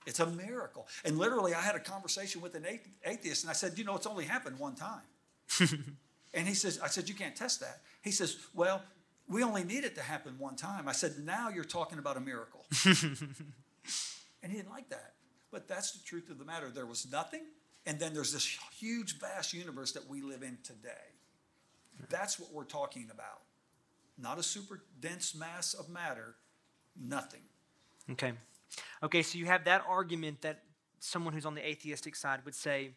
[0.06, 0.88] It's a miracle.
[1.06, 2.66] And literally, I had a conversation with an
[3.06, 5.02] atheist, and I said, You know, it's only happened one time.
[6.34, 7.82] and he says, I said, You can't test that.
[8.02, 8.82] He says, Well,
[9.28, 10.88] we only need it to happen one time.
[10.88, 12.66] I said, Now you're talking about a miracle.
[12.86, 15.14] and he didn't like that.
[15.52, 16.70] But that's the truth of the matter.
[16.70, 17.42] There was nothing,
[17.86, 20.90] and then there's this huge, vast universe that we live in today.
[22.10, 23.42] That's what we're talking about.
[24.18, 26.36] Not a super dense mass of matter,
[27.00, 27.42] nothing.
[28.12, 28.34] Okay.
[29.02, 30.64] Okay, so you have that argument that
[31.00, 32.92] someone who's on the atheistic side would say,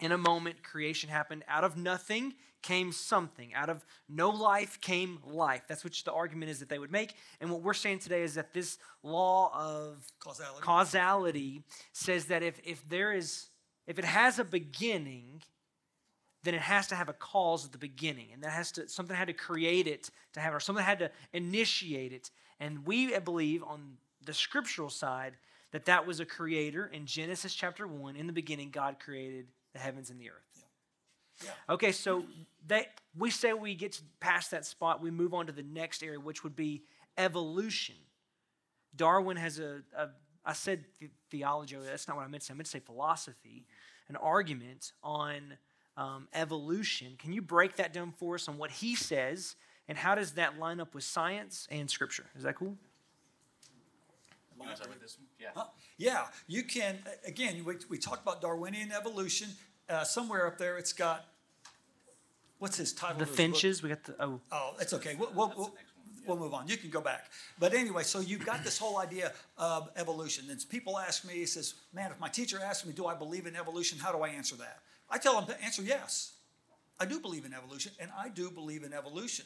[0.00, 1.44] in a moment, creation happened.
[1.48, 3.52] Out of nothing came something.
[3.54, 5.62] Out of no life came life.
[5.68, 7.14] That's what the argument is that they would make.
[7.40, 12.60] And what we're saying today is that this law of causality, causality says that if,
[12.64, 13.47] if there is,
[13.88, 15.42] if it has a beginning,
[16.44, 18.28] then it has to have a cause at the beginning.
[18.32, 21.10] And that has to, something had to create it to have or something had to
[21.32, 22.30] initiate it.
[22.60, 25.32] And we believe on the scriptural side
[25.72, 28.14] that that was a creator in Genesis chapter 1.
[28.14, 30.36] In the beginning, God created the heavens and the earth.
[30.54, 31.46] Yeah.
[31.46, 31.74] Yeah.
[31.74, 32.24] Okay, so
[32.66, 36.20] that we say we get past that spot, we move on to the next area,
[36.20, 36.82] which would be
[37.16, 37.94] evolution.
[38.96, 40.08] Darwin has a, a
[40.48, 40.86] I said
[41.30, 42.54] theology, that's not what I meant to say.
[42.54, 43.66] I meant to say philosophy,
[44.08, 45.56] an argument on
[45.96, 47.14] um, evolution.
[47.18, 49.56] Can you break that down for us on what he says
[49.88, 52.26] and how does that line up with science and scripture?
[52.36, 52.76] Is that cool?
[54.60, 55.26] You start with this one?
[55.40, 55.48] Yeah.
[55.54, 55.64] Huh?
[55.96, 59.48] Yeah, you can, again, we, we talked about Darwinian evolution.
[59.88, 61.24] Uh, somewhere up there, it's got,
[62.58, 63.18] what's his title?
[63.18, 63.82] The finches.
[63.82, 64.40] We got the, oh.
[64.52, 65.14] Oh, it's okay.
[65.14, 65.74] We'll, we'll, we'll,
[66.26, 66.68] we'll move on.
[66.68, 67.30] You can go back.
[67.58, 70.46] But anyway, so you've got this whole idea of evolution.
[70.50, 73.46] And people ask me, he says, man, if my teacher asks me, do I believe
[73.46, 73.98] in evolution?
[73.98, 74.80] How do I answer that?
[75.10, 76.32] I tell them to answer yes.
[77.00, 79.44] I do believe in evolution, and I do believe in evolution.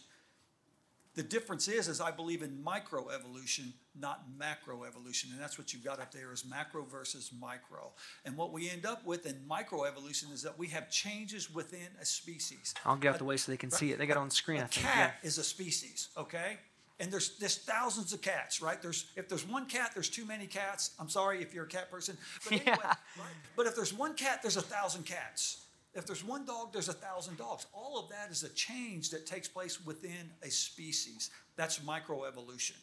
[1.14, 6.00] The difference is, is I believe in microevolution, not macroevolution, and that's what you've got
[6.00, 7.92] up there is macro versus micro.
[8.24, 12.06] And what we end up with in microevolution is that we have changes within a
[12.06, 12.72] species.
[12.86, 13.78] I'll get out the way so they can right?
[13.78, 13.98] see it.
[13.98, 14.60] They got it on screen.
[14.60, 15.28] A, a cat yeah.
[15.28, 16.56] is a species, okay?
[16.98, 18.80] And there's there's thousands of cats, right?
[18.80, 20.92] There's if there's one cat, there's too many cats.
[20.98, 22.86] I'm sorry if you're a cat person, but anyway, yeah.
[23.18, 23.34] right?
[23.56, 25.66] But if there's one cat, there's a thousand cats.
[25.94, 27.66] If there's one dog, there's a thousand dogs.
[27.72, 31.30] All of that is a change that takes place within a species.
[31.56, 32.76] That's microevolution,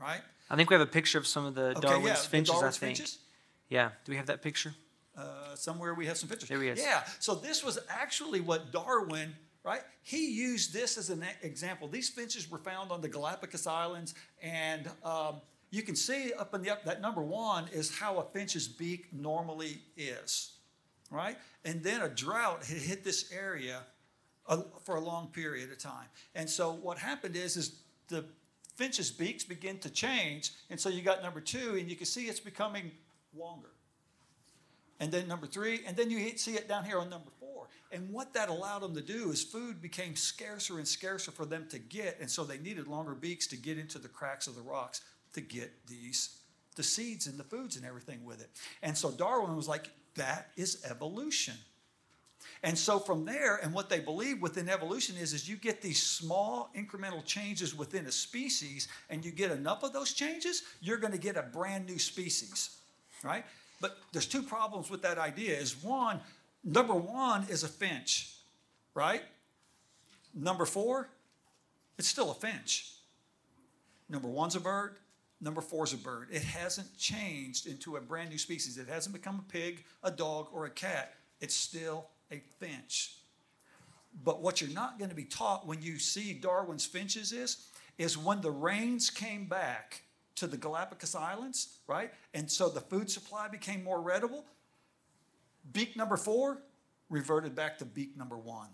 [0.00, 0.20] right?
[0.50, 2.76] I think we have a picture of some of the okay, Darwin's yeah, finches, Darwin's
[2.76, 2.96] I think.
[2.96, 3.18] Finches?
[3.68, 3.90] Yeah.
[4.04, 4.74] Do we have that picture?
[5.16, 6.48] Uh, somewhere we have some pictures.
[6.48, 6.80] There he is.
[6.80, 7.04] Yeah.
[7.20, 9.82] So this was actually what Darwin, right?
[10.02, 11.86] He used this as an example.
[11.86, 16.62] These finches were found on the Galapagos Islands, and um, you can see up in
[16.62, 20.54] the up that number one is how a finch's beak normally is
[21.10, 21.36] right?
[21.64, 23.80] And then a drought had hit this area
[24.46, 26.06] uh, for a long period of time.
[26.34, 28.24] And so what happened is, is the
[28.76, 32.24] finch's beaks begin to change, and so you got number two, and you can see
[32.24, 32.90] it's becoming
[33.36, 33.68] longer.
[34.98, 37.68] And then number three, and then you see it down here on number four.
[37.90, 41.66] And what that allowed them to do is food became scarcer and scarcer for them
[41.70, 44.62] to get, and so they needed longer beaks to get into the cracks of the
[44.62, 45.00] rocks
[45.32, 46.36] to get these
[46.76, 48.48] the seeds and the foods and everything with it.
[48.82, 51.54] And so Darwin was like, that is evolution.
[52.62, 56.02] And so from there, and what they believe within evolution is, is you get these
[56.02, 61.12] small incremental changes within a species, and you get enough of those changes, you're going
[61.12, 62.76] to get a brand new species,
[63.22, 63.44] right?
[63.80, 65.56] But there's two problems with that idea.
[65.56, 66.20] Is one,
[66.62, 68.34] number one is a finch,
[68.94, 69.22] right?
[70.34, 71.08] Number four,
[71.98, 72.94] it's still a finch.
[74.08, 74.96] Number one's a bird.
[75.40, 76.28] Number four is a bird.
[76.30, 78.76] It hasn't changed into a brand new species.
[78.76, 81.14] It hasn't become a pig, a dog, or a cat.
[81.40, 83.16] It's still a finch.
[84.22, 88.18] But what you're not going to be taught when you see Darwin's finches is, is
[88.18, 90.02] when the rains came back
[90.36, 92.12] to the Galapagos Islands, right?
[92.34, 94.44] And so the food supply became more readable.
[95.72, 96.62] Beak number four
[97.08, 98.68] reverted back to beak number one.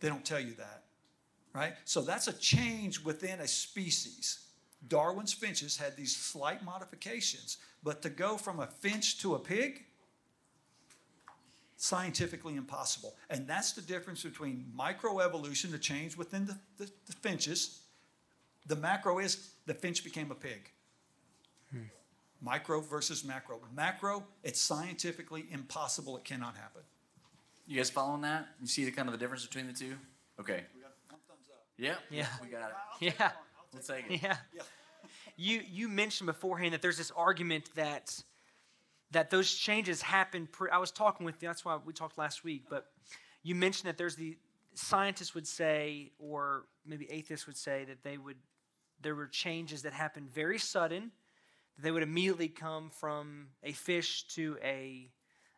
[0.00, 0.84] They don't tell you that
[1.54, 1.74] right?
[1.84, 4.46] So that's a change within a species.
[4.88, 9.84] Darwin's finches had these slight modifications, but to go from a finch to a pig,
[11.76, 13.14] scientifically impossible.
[13.30, 17.80] And that's the difference between microevolution, the change within the, the, the finches.
[18.66, 20.70] The macro is the finch became a pig.
[21.70, 21.84] Hmm.
[22.42, 23.60] Micro versus macro.
[23.74, 26.18] Macro, it's scientifically impossible.
[26.18, 26.82] It cannot happen.
[27.66, 28.48] You guys following that?
[28.60, 29.94] You see the kind of the difference between the two?
[30.38, 30.64] Okay.
[31.80, 31.94] Yeah.
[32.10, 32.26] Yeah.
[32.42, 33.14] We got it.
[33.18, 33.30] Yeah.
[33.72, 34.22] We'll take it.
[34.22, 34.36] Yeah.
[34.54, 34.62] yeah.
[35.36, 38.22] You you mentioned beforehand that there's this argument that
[39.12, 40.46] that those changes happen.
[40.46, 41.48] Pre- I was talking with you.
[41.48, 42.64] That's why we talked last week.
[42.68, 42.86] But
[43.42, 44.36] you mentioned that there's the
[44.74, 48.36] scientists would say, or maybe atheists would say that they would
[49.02, 51.10] there were changes that happened very sudden,
[51.76, 55.08] That they would immediately come from a fish to a,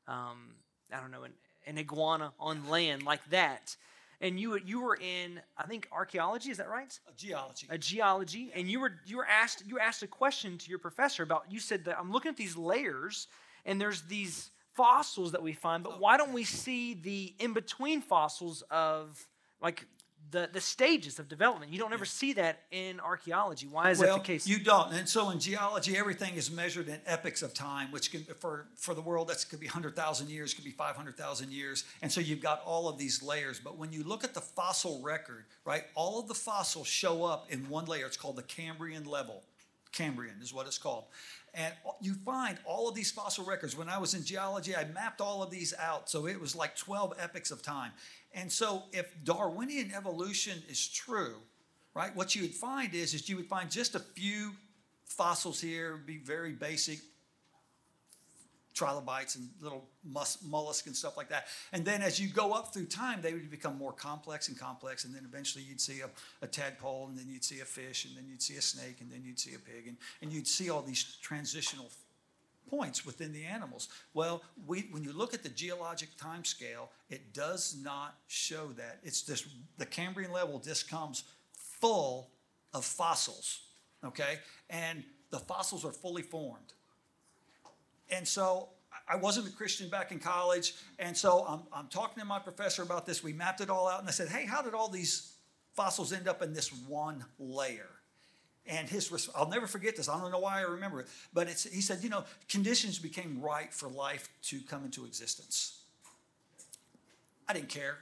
[0.07, 0.55] um,
[0.93, 1.33] I don't know, an,
[1.67, 3.77] an iguana on land like that.
[4.23, 6.99] And you you were in I think archaeology is that right?
[7.09, 7.67] A geology.
[7.69, 11.23] A geology, and you were you were asked you asked a question to your professor
[11.25, 13.27] about you said that I'm looking at these layers
[13.67, 15.99] and there's these fossils that we find, but oh.
[15.99, 19.27] why don't we see the in between fossils of
[19.61, 19.87] like
[20.31, 21.73] the, the stages of development.
[21.73, 23.67] You don't ever see that in archaeology.
[23.67, 24.47] Why is well, that the case?
[24.47, 24.93] You don't.
[24.93, 28.95] And so in geology, everything is measured in epochs of time, which can, for, for
[28.95, 31.85] the world, that could be 100,000 years, could be 500,000 years.
[32.01, 33.61] And so you've got all of these layers.
[33.61, 37.47] But when you look at the fossil record, right, all of the fossils show up
[37.51, 38.07] in one layer.
[38.07, 39.43] It's called the Cambrian level.
[39.93, 41.05] Cambrian is what it's called.
[41.55, 43.77] And you find all of these fossil records.
[43.77, 46.09] When I was in geology, I mapped all of these out.
[46.09, 47.93] So it was like 12 epochs of time.
[48.35, 51.37] And so if Darwinian evolution is true,
[51.95, 54.53] right, what you would find is, is you would find just a few
[55.05, 57.01] fossils here, be very basic
[58.75, 61.47] trilobites and little mus- mollusks and stuff like that.
[61.73, 65.05] And then as you go up through time, they would become more complex and complex.
[65.05, 66.09] And then eventually you'd see a,
[66.43, 69.11] a tadpole, and then you'd see a fish, and then you'd see a snake, and
[69.11, 69.89] then you'd see a pig.
[69.89, 71.91] And, and you'd see all these transitional
[72.71, 73.89] points within the animals.
[74.15, 78.99] Well, we, when you look at the geologic time scale, it does not show that.
[79.03, 79.47] It's this
[79.79, 81.25] the Cambrian level just comes
[81.81, 82.31] full
[82.73, 83.63] of fossils,
[84.05, 84.39] okay?
[84.71, 86.73] And the fossils are fully formed.
[88.11, 88.69] And so
[89.09, 92.83] I wasn't a Christian back in college, and so I'm, I'm talking to my professor
[92.83, 93.23] about this.
[93.23, 95.35] We mapped it all out, and I said, "Hey, how did all these
[95.75, 97.89] fossils end up in this one layer?"
[98.67, 100.09] And his, I'll never forget this.
[100.09, 103.41] I don't know why I remember it, but it's, he said, you know, conditions became
[103.41, 105.81] right for life to come into existence.
[107.49, 107.99] I didn't care.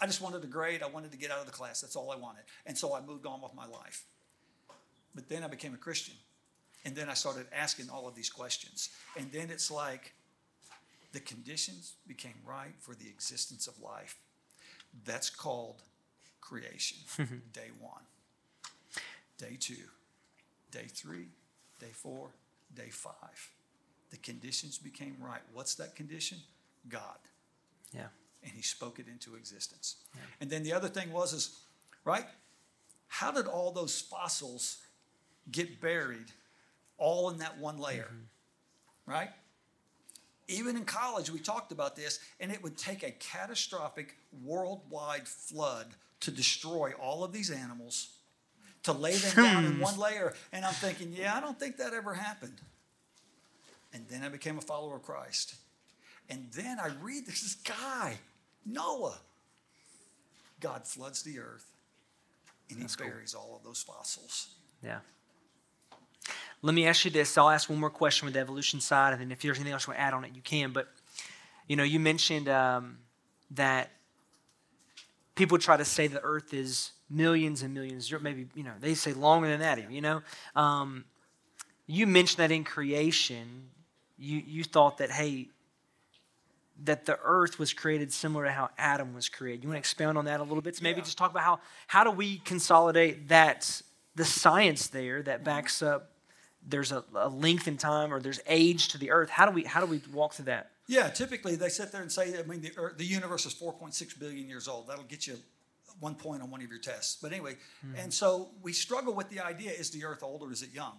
[0.00, 0.82] I just wanted a grade.
[0.82, 1.80] I wanted to get out of the class.
[1.82, 2.44] That's all I wanted.
[2.64, 4.04] And so I moved on with my life.
[5.14, 6.14] But then I became a Christian.
[6.84, 8.90] And then I started asking all of these questions.
[9.16, 10.14] And then it's like
[11.12, 14.16] the conditions became right for the existence of life.
[15.04, 15.82] That's called
[16.40, 16.98] creation,
[17.52, 18.02] day one
[19.38, 19.74] day two,
[20.70, 21.28] day three,
[21.80, 22.30] day four,
[22.74, 23.50] day five.
[24.10, 25.42] The conditions became right.
[25.52, 26.38] What's that condition?
[26.88, 27.18] God.
[27.92, 28.06] Yeah.
[28.42, 29.96] And he spoke it into existence.
[30.14, 30.20] Yeah.
[30.40, 31.58] And then the other thing was is,
[32.04, 32.26] right?
[33.08, 34.78] How did all those fossils
[35.50, 36.30] get buried
[36.98, 38.08] all in that one layer?
[38.12, 39.10] Mm-hmm.
[39.10, 39.30] Right?
[40.48, 45.86] Even in college, we talked about this, and it would take a catastrophic worldwide flood
[46.20, 48.15] to destroy all of these animals
[48.86, 50.34] to lay them down in one layer.
[50.52, 52.60] And I'm thinking, yeah, I don't think that ever happened.
[53.92, 55.54] And then I became a follower of Christ.
[56.28, 58.18] And then I read this, this guy,
[58.64, 59.18] Noah.
[60.60, 61.70] God floods the earth
[62.70, 63.42] and That's he buries cool.
[63.50, 64.54] all of those fossils.
[64.82, 64.98] Yeah.
[66.62, 67.36] Let me ask you this.
[67.36, 69.86] I'll ask one more question with the evolution side, and then if there's anything else
[69.86, 70.72] you want to add on it, you can.
[70.72, 70.88] But,
[71.68, 72.98] you know, you mentioned um,
[73.52, 73.90] that
[75.36, 79.12] people try to say the earth is millions and millions, maybe, you know, they say
[79.12, 80.22] longer than that, you know.
[80.56, 81.04] Um,
[81.86, 83.68] you mentioned that in creation,
[84.18, 85.48] you, you thought that, hey,
[86.82, 89.62] that the earth was created similar to how Adam was created.
[89.62, 90.76] You want to expound on that a little bit?
[90.76, 91.04] So maybe yeah.
[91.04, 93.80] just talk about how, how do we consolidate that,
[94.16, 96.10] the science there that backs up
[96.68, 99.30] there's a, a length in time or there's age to the earth.
[99.30, 100.72] How do we, how do we walk through that?
[100.86, 104.18] Yeah, typically they sit there and say, I mean, the, earth, the universe is 4.6
[104.18, 104.88] billion years old.
[104.88, 105.36] That'll get you
[105.98, 107.18] one point on one of your tests.
[107.20, 107.96] But anyway, mm-hmm.
[107.96, 110.98] and so we struggle with the idea is the earth old or is it young?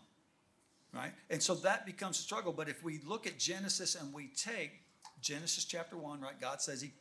[0.94, 1.14] Right?
[1.30, 2.52] And so that becomes a struggle.
[2.52, 4.82] But if we look at Genesis and we take
[5.22, 6.40] Genesis chapter 1, right?
[6.40, 6.92] God says he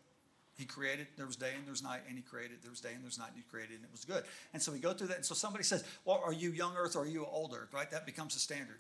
[0.57, 2.93] he created, there was day and there was night, and he created, there was day
[2.95, 4.25] and there was night, and he created, and it was good.
[4.55, 5.19] And so we go through that.
[5.19, 7.75] And so somebody says, Well, are you young earth or are you old earth?
[7.75, 7.91] Right?
[7.91, 8.79] That becomes a standard.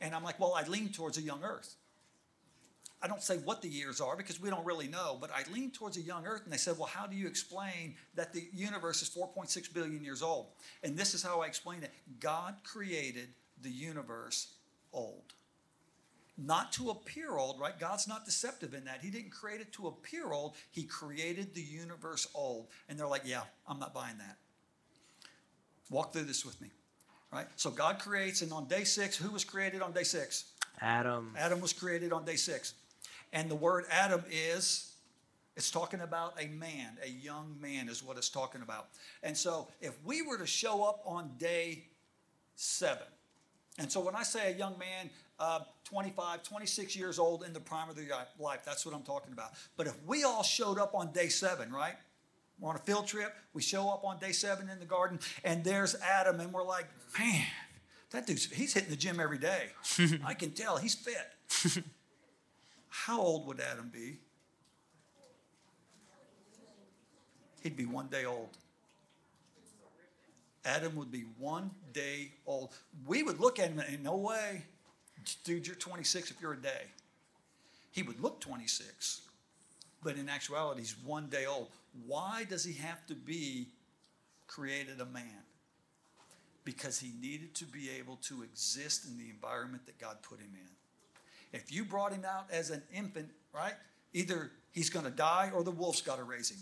[0.00, 1.74] And I'm like, Well, I lean towards a young earth.
[3.02, 5.70] I don't say what the years are because we don't really know, but I lean
[5.70, 6.42] towards a young earth.
[6.44, 10.22] And they said, Well, how do you explain that the universe is 4.6 billion years
[10.22, 10.46] old?
[10.82, 13.28] And this is how I explain it God created
[13.62, 14.54] the universe
[14.92, 15.34] old.
[16.38, 17.78] Not to appear old, right?
[17.78, 19.00] God's not deceptive in that.
[19.02, 22.68] He didn't create it to appear old, He created the universe old.
[22.88, 24.38] And they're like, Yeah, I'm not buying that.
[25.90, 26.70] Walk through this with me,
[27.30, 27.46] right?
[27.56, 30.46] So God creates, and on day six, who was created on day six?
[30.80, 31.34] Adam.
[31.38, 32.74] Adam was created on day six.
[33.32, 34.92] And the word Adam is,
[35.56, 38.88] it's talking about a man, a young man is what it's talking about.
[39.22, 41.84] And so if we were to show up on day
[42.54, 43.06] seven,
[43.78, 47.60] and so when I say a young man, uh, 25, 26 years old in the
[47.60, 48.06] prime of their
[48.38, 49.50] life, that's what I'm talking about.
[49.76, 51.94] But if we all showed up on day seven, right?
[52.58, 55.62] We're on a field trip, we show up on day seven in the garden, and
[55.62, 56.86] there's Adam, and we're like,
[57.18, 57.44] man,
[58.12, 59.66] That dude's he's hitting the gym every day.
[60.24, 61.84] I can tell he's fit.
[62.88, 64.18] How old would Adam be?
[67.62, 68.50] He'd be one day old.
[70.64, 72.70] Adam would be one day old.
[73.06, 74.62] We would look at him and no way,
[75.44, 76.82] dude, you're 26 if you're a day.
[77.92, 79.22] He would look 26,
[80.02, 81.68] but in actuality, he's one day old.
[82.06, 83.68] Why does he have to be
[84.46, 85.44] created a man?
[86.64, 90.50] Because he needed to be able to exist in the environment that God put him
[90.54, 90.75] in.
[91.56, 93.74] If you brought him out as an infant, right,
[94.12, 96.58] either he's going to die or the wolf's got to raise him.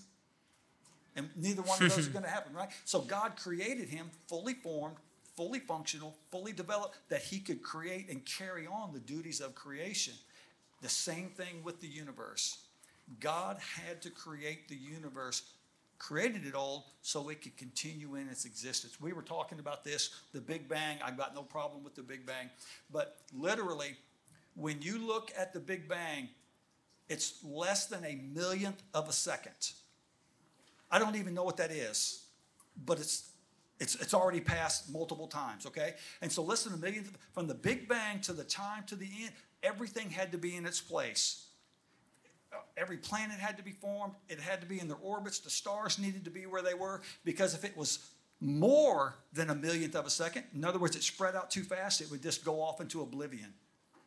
[1.16, 2.70] And neither one of those is going to happen, right?
[2.84, 4.96] So God created him fully formed,
[5.36, 10.14] fully functional, fully developed, that he could create and carry on the duties of creation.
[10.82, 12.64] The same thing with the universe.
[13.20, 15.42] God had to create the universe,
[15.98, 19.00] created it all so it could continue in its existence.
[19.00, 20.98] We were talking about this, the Big Bang.
[21.04, 22.50] I've got no problem with the Big Bang.
[22.90, 23.96] But literally,
[24.54, 26.28] when you look at the Big Bang,
[27.08, 29.72] it's less than a millionth of a second.
[30.90, 32.24] I don't even know what that is,
[32.84, 33.30] but it's
[33.80, 35.94] it's, it's already passed multiple times, okay?
[36.22, 37.00] And so listen to me
[37.32, 39.32] from the Big Bang to the time to the end,
[39.62, 41.46] everything had to be in its place.
[42.76, 45.98] Every planet had to be formed, it had to be in their orbits, the stars
[45.98, 47.98] needed to be where they were, because if it was
[48.40, 52.00] more than a millionth of a second, in other words, it spread out too fast,
[52.00, 53.52] it would just go off into oblivion,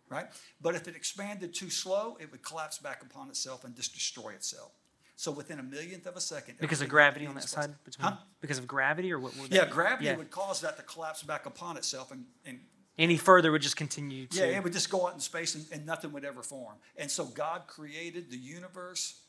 [0.09, 0.27] right?
[0.61, 4.31] But if it expanded too slow, it would collapse back upon itself and just destroy
[4.31, 4.71] itself.
[5.15, 6.57] So within a millionth of a second.
[6.59, 7.73] Because of gravity on that side?
[7.83, 8.17] Between, huh?
[8.39, 9.35] Because of gravity or what?
[9.37, 10.15] Would yeah, gravity yeah.
[10.15, 12.59] would cause that to collapse back upon itself and, and
[12.99, 14.39] any further would just continue to.
[14.39, 16.75] Yeah, it would just go out in space and, and nothing would ever form.
[16.97, 19.21] And so God created the universe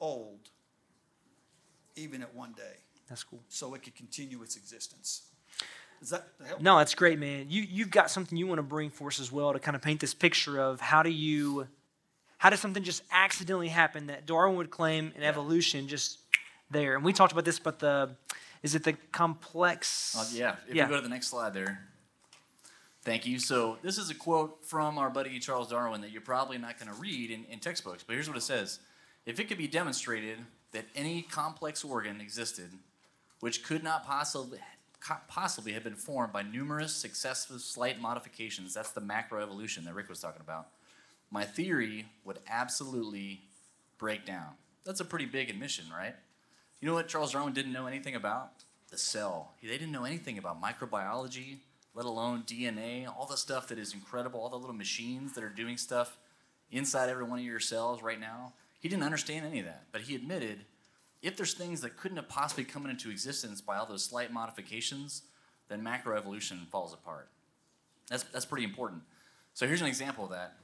[0.00, 0.48] old,
[1.94, 2.78] even at one day.
[3.08, 3.40] That's cool.
[3.48, 5.24] So it could continue its existence.
[6.00, 6.60] Does that help?
[6.60, 7.46] No, that's great, man.
[7.48, 9.82] You you've got something you want to bring for us as well to kind of
[9.82, 11.66] paint this picture of how do you
[12.38, 16.18] how does something just accidentally happen that Darwin would claim in evolution just
[16.70, 16.94] there?
[16.94, 18.10] And we talked about this, but the
[18.62, 20.16] is it the complex?
[20.16, 20.56] Uh, yeah.
[20.68, 20.84] If yeah.
[20.84, 21.80] you go to the next slide there.
[23.02, 23.38] Thank you.
[23.38, 26.94] So this is a quote from our buddy Charles Darwin that you're probably not going
[26.94, 28.80] to read in, in textbooks, but here's what it says:
[29.26, 30.38] If it could be demonstrated
[30.72, 32.70] that any complex organ existed,
[33.40, 34.58] which could not possibly
[35.28, 40.20] possibly have been formed by numerous successive slight modifications, that's the macroevolution that Rick was
[40.20, 40.68] talking about
[41.34, 43.40] my theory would absolutely
[43.98, 44.50] break down.
[44.84, 46.14] That's a pretty big admission, right?
[46.80, 48.50] You know what Charles Darwin didn't know anything about?
[48.90, 49.54] The cell.
[49.60, 51.56] They didn't know anything about microbiology,
[51.92, 55.48] let alone DNA, all the stuff that is incredible, all the little machines that are
[55.48, 56.16] doing stuff
[56.70, 58.52] inside every one of your cells right now.
[58.78, 60.60] He didn't understand any of that, but he admitted
[61.24, 65.22] if there's things that couldn't have possibly come into existence by all those slight modifications,
[65.68, 67.28] then macroevolution falls apart.
[68.10, 69.02] That's, that's pretty important.
[69.54, 70.56] So here's an example of that.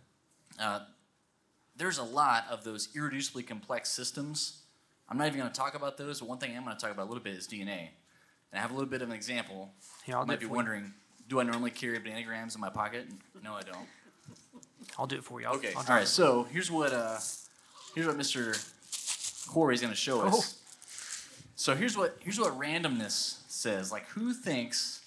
[0.60, 0.80] Uh,
[1.76, 4.58] there's a lot of those irreducibly complex systems.
[5.08, 6.92] I'm not even going to talk about those, but one thing I'm going to talk
[6.92, 7.88] about a little bit is DNA.
[8.52, 9.70] And I have a little bit of an example.
[10.06, 10.92] Yeah, you might be wondering,
[11.26, 13.06] do I normally carry bananagrams in my pocket?
[13.42, 13.86] No, I don't.
[14.98, 15.46] I'll do it for you.
[15.46, 15.72] I'll, okay.
[15.74, 16.06] I'll All right.
[16.06, 17.18] So here's what uh,
[17.94, 18.54] here's what Mr.
[19.48, 20.32] Cory's going to show us.
[20.34, 20.56] Oh.
[21.56, 23.92] So here's what here's what randomness says.
[23.92, 25.02] Like, who thinks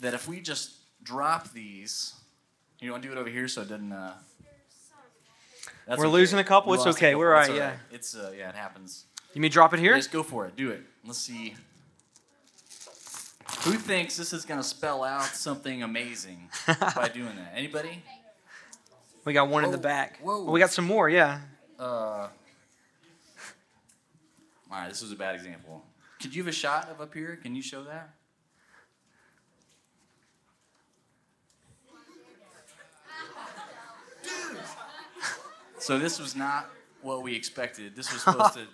[0.00, 0.72] that if we just
[1.02, 2.14] drop these,
[2.80, 3.92] you want to do it over here so it doesn't.
[3.92, 4.14] Uh,
[5.86, 6.06] We're okay.
[6.06, 6.72] losing a couple.
[6.74, 7.14] it's okay.
[7.14, 7.54] We're all right.
[7.54, 7.76] Yeah.
[7.90, 9.04] It's uh, yeah, it happens.
[9.34, 9.94] You may drop it here.
[9.96, 10.56] Just go for it.
[10.56, 10.82] Do it.
[11.04, 11.54] Let's see.
[13.64, 17.52] Who thinks this is going to spell out something amazing by doing that?
[17.54, 18.02] Anybody?
[19.24, 20.18] We got one in the back.
[20.22, 20.44] Whoa.
[20.44, 21.08] Well, we got some more.
[21.08, 21.40] Yeah.
[21.78, 22.28] Uh.
[24.70, 24.88] All right.
[24.88, 25.84] This was a bad example.
[26.20, 27.38] Could you have a shot of up here?
[27.42, 28.14] Can you show that?
[35.78, 36.68] So this was not
[37.00, 37.96] what we expected.
[37.96, 38.66] This was supposed to.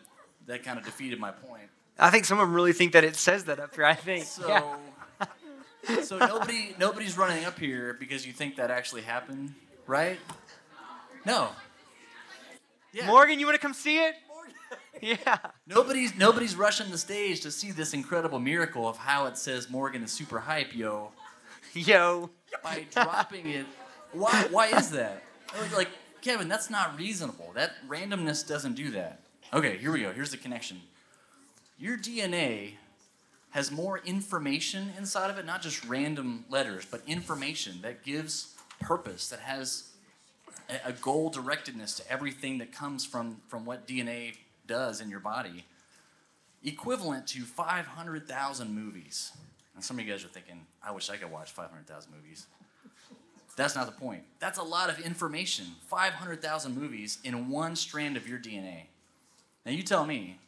[0.47, 1.68] That kind of defeated my point.
[1.99, 3.84] I think some of them really think that it says that up here.
[3.84, 4.24] I think.
[4.24, 4.49] So.
[4.49, 6.03] Yeah.
[6.03, 9.55] so nobody nobody's running up here because you think that actually happened,
[9.86, 10.18] right?
[11.24, 11.49] No.
[12.92, 13.07] Yeah.
[13.07, 14.14] Morgan, you want to come see it?
[15.03, 15.38] yeah.
[15.66, 20.03] Nobody's nobody's rushing the stage to see this incredible miracle of how it says Morgan
[20.03, 21.12] is super hype, yo.
[21.74, 22.30] Yo.
[22.64, 23.66] By dropping it.
[24.12, 25.22] Why why is that?
[25.74, 25.88] Like
[26.22, 27.53] Kevin, that's not reasonable.
[27.55, 29.20] That randomness doesn't do that.
[29.53, 30.12] Okay, here we go.
[30.12, 30.80] Here's the connection.
[31.78, 32.72] Your DNA
[33.51, 39.28] has more information inside of it, not just random letters, but information that gives purpose,
[39.28, 39.90] that has
[40.84, 44.34] a goal directedness to everything that comes from, from what DNA
[44.67, 45.64] does in your body,
[46.64, 49.33] equivalent to 500,000 movies.
[49.75, 52.47] And some of you guys are thinking, I wish I could watch 500,000 movies.
[53.57, 54.23] That's not the point.
[54.39, 55.67] That's a lot of information.
[55.87, 58.83] 500,000 movies in one strand of your DNA.
[59.64, 60.39] Now, you tell me,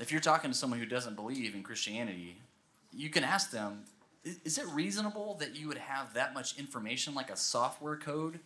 [0.00, 2.36] if you're talking to someone who doesn't believe in Christianity,
[2.92, 3.84] you can ask them,
[4.44, 8.38] is it reasonable that you would have that much information, like a software code,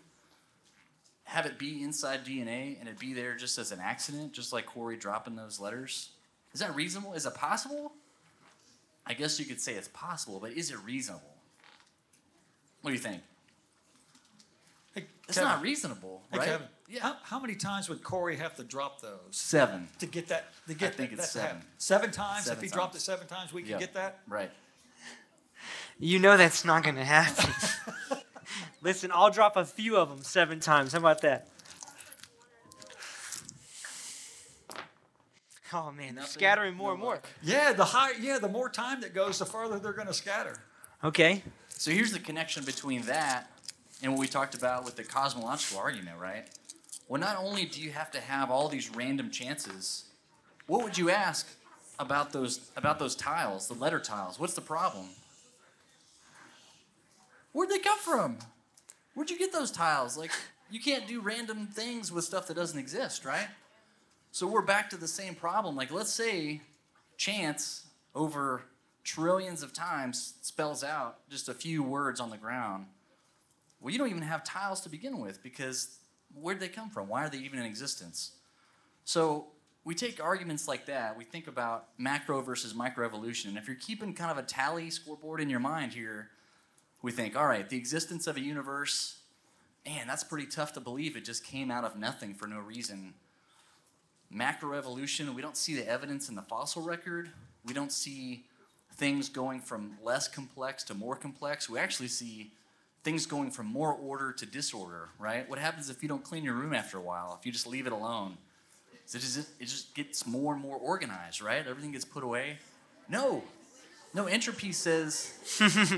[1.32, 4.66] have it be inside DNA and it be there just as an accident, just like
[4.66, 6.10] Cory dropping those letters?
[6.52, 7.14] Is that reasonable?
[7.14, 7.92] Is it possible?
[9.06, 11.34] I guess you could say it's possible, but is it reasonable?
[12.82, 13.22] What do you think?
[14.94, 15.50] Hey, It's Kevin.
[15.50, 16.48] not reasonable, Hey, right?
[16.48, 16.66] Kevin.
[16.88, 17.00] Yeah.
[17.00, 19.88] How, how many times would Cory have to drop those Seven.
[20.00, 20.52] to get that?
[20.68, 21.62] To get think that, it's that to happen?
[21.78, 22.10] seven.
[22.10, 22.44] Seven times.
[22.44, 23.78] Seven if he dropped it seven times, we could Yeah.
[23.78, 24.20] get that.
[24.28, 24.50] Right.
[25.98, 27.50] You know that's not going to happen.
[28.82, 30.92] Listen, I'll drop a few of them seven times.
[30.92, 31.48] How about that?
[35.74, 37.14] Oh man, they're Nothing, scattering more no and more.
[37.14, 37.26] luck.
[37.42, 40.56] Yeah, the higher, yeah, the more time that goes, the farther they're going to scatter.
[41.02, 41.42] Okay.
[41.70, 43.50] So here's the connection between that
[44.02, 46.44] and what we talked about with the cosmological argument, right?
[47.08, 50.04] Well, not only do you have to have all these random chances,
[50.66, 51.48] what would you ask
[51.98, 54.38] about those about those tiles, the letter tiles?
[54.38, 55.06] What's the problem?
[57.52, 58.38] Where'd they come from?
[59.14, 60.16] Where'd you get those tiles?
[60.16, 60.32] Like,
[60.70, 63.48] you can't do random things with stuff that doesn't exist, right?
[64.30, 65.76] So we're back to the same problem.
[65.76, 66.62] Like, let's say
[67.18, 68.62] chance over
[69.04, 72.86] trillions of times spells out just a few words on the ground.
[73.80, 75.98] Well, you don't even have tiles to begin with because
[76.34, 77.08] where'd they come from?
[77.08, 78.32] Why are they even in existence?
[79.04, 79.46] So
[79.84, 81.18] we take arguments like that.
[81.18, 83.50] We think about macro versus micro evolution.
[83.50, 86.30] And if you're keeping kind of a tally scoreboard in your mind here,
[87.02, 89.18] we think, all right, the existence of a universe,
[89.84, 91.16] man, that's pretty tough to believe.
[91.16, 93.14] It just came out of nothing for no reason.
[94.34, 97.30] Macroevolution, we don't see the evidence in the fossil record.
[97.66, 98.44] We don't see
[98.94, 101.68] things going from less complex to more complex.
[101.68, 102.52] We actually see
[103.02, 105.48] things going from more order to disorder, right?
[105.50, 107.86] What happens if you don't clean your room after a while, if you just leave
[107.86, 108.36] it alone?
[109.12, 111.66] It just, it just gets more and more organized, right?
[111.66, 112.58] Everything gets put away?
[113.08, 113.42] No.
[114.14, 115.32] No, entropy says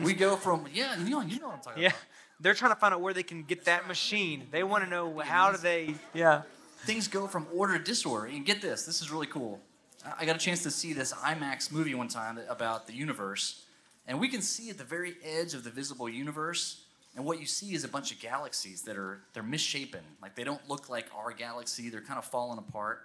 [0.02, 1.88] we go from, yeah, you know, you know what I'm talking Yeah.
[1.88, 2.00] about.
[2.40, 4.48] They're trying to find out where they can get that machine.
[4.50, 5.94] They want to know how do they.
[6.12, 6.42] Yeah.
[6.84, 8.26] things go from order to disorder.
[8.26, 9.60] And get this, this is really cool.
[10.04, 13.64] I- I got a chance to see this IMAX movie one time about the universe,
[14.06, 16.82] and we can see at the very edge of the visible universe.
[17.16, 20.44] And what you see is a bunch of galaxies that are they're misshapen, like they
[20.44, 21.88] don't look like our galaxy.
[21.88, 23.02] They're kind of falling apart.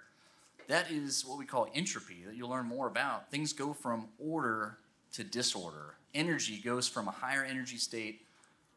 [0.68, 2.24] That is what we call entropy.
[2.26, 3.30] That you'll learn more about.
[3.30, 4.76] Things go from order
[5.12, 5.94] to disorder.
[6.14, 8.22] Energy goes from a higher energy state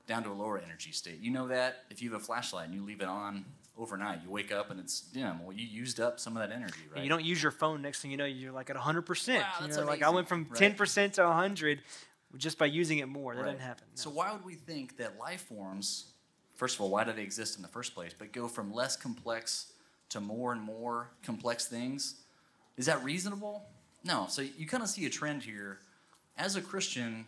[0.07, 1.19] down to a lower energy state.
[1.21, 3.45] You know that if you have a flashlight and you leave it on
[3.77, 5.43] overnight, you wake up and it's dim.
[5.43, 6.95] Well, you used up some of that energy, right?
[6.97, 7.81] And you don't use your phone.
[7.81, 9.39] Next thing you know, you're like at 100%.
[9.39, 10.75] Wow, you know, like I went from right?
[10.75, 11.81] 10% to 100
[12.37, 13.35] just by using it more.
[13.35, 13.51] That Right.
[13.51, 13.85] didn't happen.
[13.89, 13.95] no.
[13.95, 16.13] So why would we think that life forms,
[16.55, 18.95] first of all, why do they exist in the first place, but go from less
[18.95, 19.71] complex
[20.09, 22.15] to more and more complex things?
[22.77, 23.65] Is that reasonable?
[24.03, 24.25] No.
[24.29, 25.79] So you kind of see a trend here.
[26.37, 27.25] As a Christian,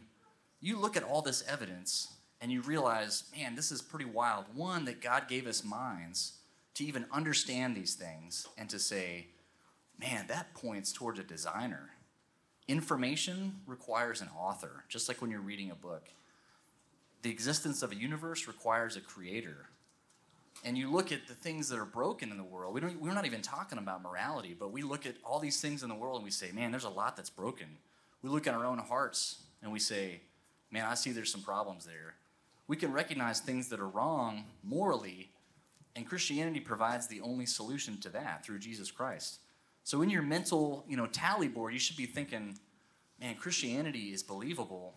[0.61, 4.45] you look at all this evidence and you realize, man, this is pretty wild.
[4.53, 6.33] One, that God gave us minds
[6.75, 9.27] to even understand these things and to say,
[9.99, 11.91] man, that points towards a designer.
[12.67, 16.09] Information requires an author, just like when you're reading a book.
[17.21, 19.69] The existence of a universe requires a creator.
[20.63, 22.73] And you look at the things that are broken in the world.
[22.73, 25.83] We don't, we're not even talking about morality, but we look at all these things
[25.83, 27.67] in the world and we say, man, there's a lot that's broken.
[28.25, 30.19] We look at our own hearts and we say,
[30.71, 32.15] man, I see there's some problems there.
[32.67, 35.29] We can recognize things that are wrong morally,
[35.95, 39.41] and Christianity provides the only solution to that through Jesus Christ.
[39.83, 42.57] So in your mental, you know, tally board, you should be thinking,
[43.21, 44.95] man, Christianity is believable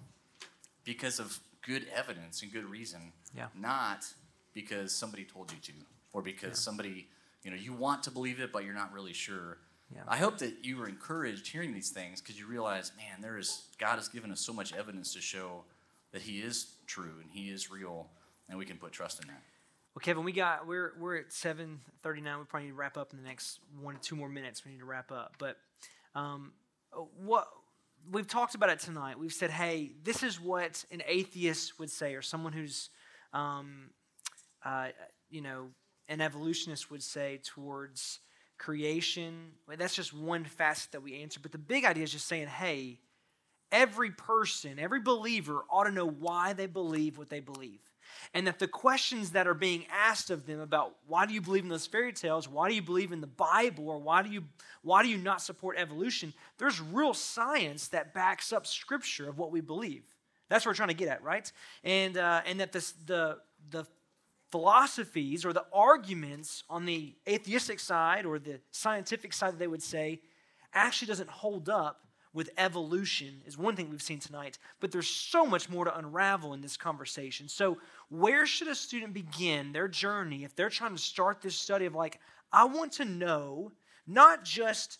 [0.85, 3.49] because of good evidence and good reason, Yeah.
[3.55, 4.07] not
[4.55, 5.72] because somebody told you to
[6.14, 7.09] or because somebody,
[7.43, 9.59] you know, you want to believe it but you're not really sure.
[9.95, 10.03] Yeah.
[10.07, 13.68] I hope that you were encouraged hearing these things because you realize, man, there is
[13.78, 15.64] God has given us so much evidence to show
[16.12, 18.09] that He is true and He is real,
[18.49, 19.43] and we can put trust in that.
[19.95, 22.39] Well, Kevin, we got we're we're at seven thirty nine.
[22.39, 24.64] We probably need to wrap up in the next one to two more minutes.
[24.64, 25.36] We need to wrap up.
[25.39, 25.57] But
[26.14, 26.53] um,
[27.16, 27.49] what
[28.11, 29.18] we've talked about it tonight.
[29.18, 32.91] We've said, hey, this is what an atheist would say, or someone who's,
[33.32, 33.91] um,
[34.64, 34.89] uh,
[35.30, 35.68] you know,
[36.09, 38.20] an evolutionist would say towards
[38.59, 39.53] creation.
[39.77, 41.41] That's just one facet that we answer.
[41.41, 42.99] But the big idea is just saying, hey,
[43.73, 47.81] every person, every believer ought to know why they believe what they believe.
[48.35, 51.63] And that the questions that are being asked of them about why do you believe
[51.63, 54.45] in those fairy tales, why do you believe in the Bible, or why do you,
[54.83, 59.53] why do you not support evolution, there's real science that backs up scripture of what
[59.53, 60.05] we believe.
[60.49, 61.51] That's what we're trying to get at, right?
[61.85, 63.39] And, uh, and that this, the,
[63.71, 63.87] the
[64.51, 69.83] philosophies or the arguments on the atheistic side or the scientific side that they would
[69.83, 70.21] say
[70.73, 75.45] actually doesn't hold up with evolution is one thing we've seen tonight but there's so
[75.45, 77.49] much more to unravel in this conversation.
[77.49, 77.79] So
[78.11, 81.95] where should a student begin their journey if they're trying to start this study of
[81.95, 82.21] like
[82.53, 83.71] i want to know
[84.07, 84.99] not just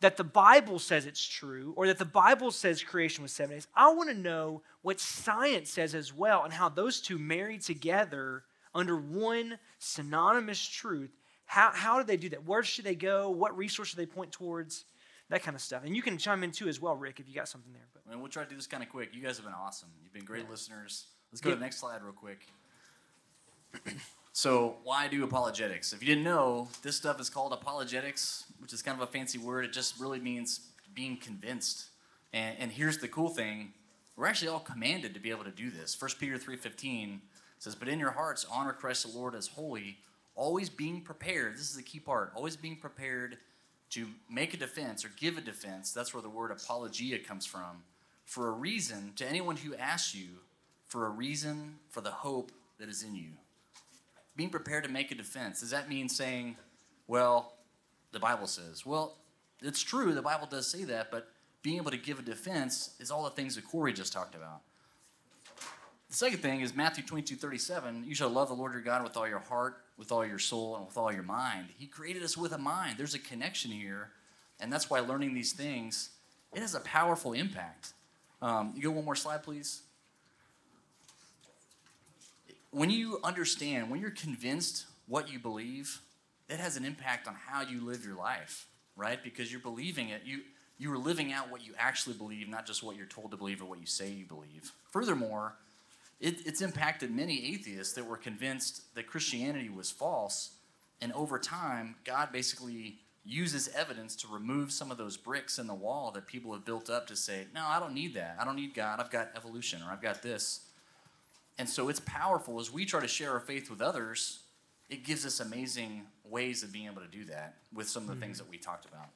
[0.00, 3.66] that the Bible says it's true or that the Bible says creation was seven days.
[3.74, 8.44] I want to know what science says as well and how those two marry together
[8.74, 11.10] under one synonymous truth.
[11.46, 12.44] How, how do they do that?
[12.44, 13.30] Where should they go?
[13.30, 14.84] What resource should they point towards?
[15.30, 15.84] That kind of stuff.
[15.84, 17.86] And you can chime in too as well, Rick, if you got something there.
[17.92, 18.10] But.
[18.10, 19.10] And we'll try to do this kind of quick.
[19.12, 19.90] You guys have been awesome.
[20.02, 20.50] You've been great yeah.
[20.50, 21.06] listeners.
[21.30, 21.56] Let's go yeah.
[21.56, 22.46] to the next slide real quick.
[24.38, 25.92] So, why do apologetics?
[25.92, 29.36] If you didn't know, this stuff is called apologetics, which is kind of a fancy
[29.36, 29.64] word.
[29.64, 30.60] It just really means
[30.94, 31.86] being convinced.
[32.32, 33.72] And, and here's the cool thing
[34.14, 36.00] we're actually all commanded to be able to do this.
[36.00, 37.18] 1 Peter 3.15
[37.58, 39.96] says, But in your hearts honor Christ the Lord as holy,
[40.36, 41.54] always being prepared.
[41.54, 42.30] This is the key part.
[42.36, 43.38] Always being prepared
[43.90, 45.92] to make a defense or give a defense.
[45.92, 47.82] That's where the word apologia comes from.
[48.24, 50.28] For a reason, to anyone who asks you,
[50.86, 53.30] for a reason for the hope that is in you
[54.38, 56.56] being prepared to make a defense, does that mean saying,
[57.08, 57.54] well,
[58.12, 58.86] the Bible says?
[58.86, 59.16] Well,
[59.60, 61.28] it's true, the Bible does say that, but
[61.60, 64.60] being able to give a defense is all the things that Cory just talked about.
[66.08, 68.04] The second thing is Matthew 22 37.
[68.06, 70.76] You shall love the Lord your God with all your heart, with all your soul,
[70.76, 71.66] and with all your mind.
[71.76, 72.96] He created us with a mind.
[72.96, 74.10] There's a connection here,
[74.60, 76.10] and that's why learning these things
[76.54, 77.92] it has a powerful impact.
[78.40, 79.82] Um, you go one more slide, please
[82.70, 86.00] when you understand, when you're convinced what you believe,
[86.48, 88.66] it has an impact on how you live your life,
[88.96, 89.22] right?
[89.22, 90.22] Because you're believing it.
[90.24, 90.40] You
[90.80, 93.60] you are living out what you actually believe, not just what you're told to believe
[93.60, 94.70] or what you say you believe.
[94.92, 95.54] Furthermore,
[96.20, 100.50] it, it's impacted many atheists that were convinced that Christianity was false,
[101.00, 105.74] and over time, God basically uses evidence to remove some of those bricks in the
[105.74, 108.36] wall that people have built up to say, no, I don't need that.
[108.40, 109.00] I don't need God.
[109.00, 110.60] I've got evolution, or I've got this.
[111.58, 114.40] And so it's powerful as we try to share our faith with others,
[114.88, 118.14] it gives us amazing ways of being able to do that with some of the
[118.14, 118.22] mm-hmm.
[118.22, 119.08] things that we talked about.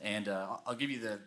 [0.00, 1.18] And uh, I'll give you the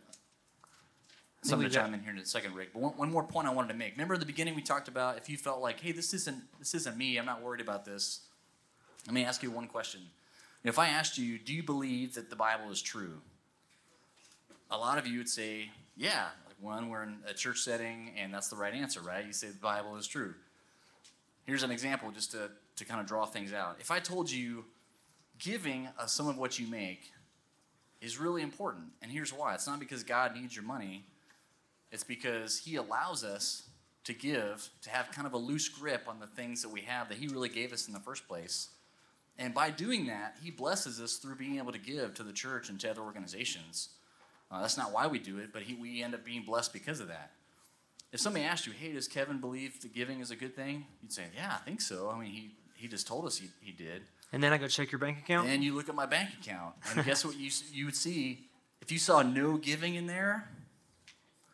[1.42, 2.74] some to chime in here in a second, Rick.
[2.74, 3.94] But one, one, more point I wanted to make.
[3.94, 6.76] Remember in the beginning we talked about if you felt like, hey, this isn't this
[6.76, 7.18] isn't me.
[7.18, 8.22] I'm not worried about this.
[9.06, 10.02] Let me ask you one question.
[10.64, 13.22] If I asked you, do you believe that the Bible is true?
[14.70, 16.26] A lot of you would say, yeah.
[16.46, 19.26] Like one, we're in a church setting, and that's the right answer, right?
[19.26, 20.34] You say the Bible is true.
[21.50, 23.78] Here's an example just to, to kind of draw things out.
[23.80, 24.66] If I told you
[25.40, 27.12] giving uh, some of what you make
[28.02, 31.06] is really important, and here's why it's not because God needs your money,
[31.92, 33.64] it's because He allows us
[34.04, 37.10] to give, to have kind of a loose grip on the things that we have
[37.10, 38.70] that He really gave us in the first place.
[39.40, 42.70] And by doing that, He blesses us through being able to give to the church
[42.70, 43.90] and to other organizations.
[44.52, 47.00] Uh, that's not why we do it, but he, we end up being blessed because
[47.00, 47.32] of that.
[48.12, 50.86] If somebody asked you, hey, does Kevin believe that giving is a good thing?
[51.02, 52.10] You'd say, yeah, I think so.
[52.10, 54.02] I mean, he, he just told us he, he did.
[54.32, 55.48] And then I go check your bank account?
[55.48, 56.76] And you look at my bank account.
[56.96, 58.48] And guess what you, you would see?
[58.82, 60.50] If you saw no giving in there,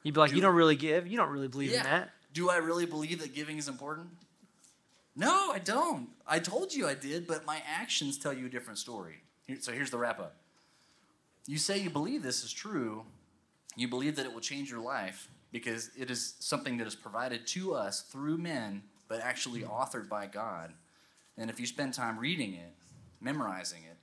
[0.04, 1.08] you'd be like, do, you don't really give?
[1.08, 2.10] You don't really believe yeah, in that.
[2.34, 4.08] Do I really believe that giving is important?
[5.16, 6.10] No, I don't.
[6.28, 9.16] I told you I did, but my actions tell you a different story.
[9.60, 10.36] So here's the wrap up.
[11.48, 13.04] You say you believe this is true,
[13.76, 17.48] you believe that it will change your life, because it is something that is provided
[17.48, 19.72] to us through men, but actually hmm.
[19.72, 20.74] authored by God.
[21.38, 22.74] And if you spend time reading it,
[23.22, 23.96] memorizing it,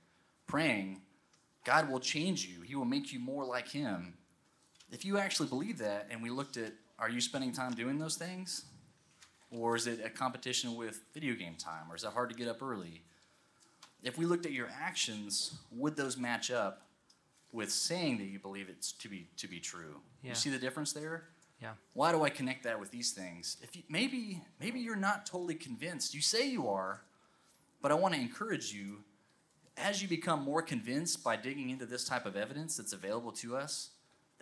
[0.47, 1.03] praying,
[1.63, 2.63] God will change you.
[2.63, 4.15] He will make you more like Him.
[4.91, 8.15] If you actually believe that, and we looked at, are you spending time doing those
[8.15, 8.65] things?
[9.51, 11.83] Or is it a competition with video game time?
[11.91, 13.03] Or is it hard to get up early?
[14.01, 16.87] If we looked at your actions, would those match up
[17.51, 19.97] with saying that you believe it to be to be true?
[20.23, 20.29] Yeah.
[20.29, 21.25] You see the difference there?
[21.63, 21.75] Yeah.
[21.93, 23.55] Why do I connect that with these things?
[23.61, 26.13] If you, maybe maybe you're not totally convinced.
[26.13, 27.01] You say you are,
[27.81, 28.97] but I want to encourage you
[29.77, 33.55] as you become more convinced by digging into this type of evidence that's available to
[33.55, 33.91] us.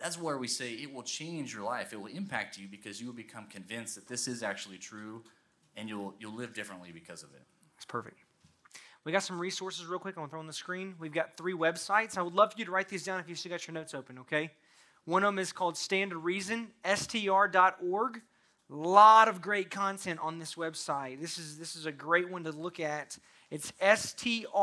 [0.00, 1.92] That's where we say it will change your life.
[1.92, 5.22] It will impact you because you will become convinced that this is actually true
[5.76, 7.42] and you'll you'll live differently because of it.
[7.76, 8.18] That's perfect.
[9.04, 10.16] We got some resources real quick.
[10.16, 10.96] I'm going to throw on the screen.
[10.98, 12.18] We've got three websites.
[12.18, 13.94] I would love for you to write these down if you still got your notes
[13.94, 14.50] open, okay?
[15.04, 18.22] One of them is called Stand to Reason, str.org.
[18.70, 21.20] A lot of great content on this website.
[21.20, 23.18] This is this is a great one to look at.
[23.50, 24.54] It's str.org.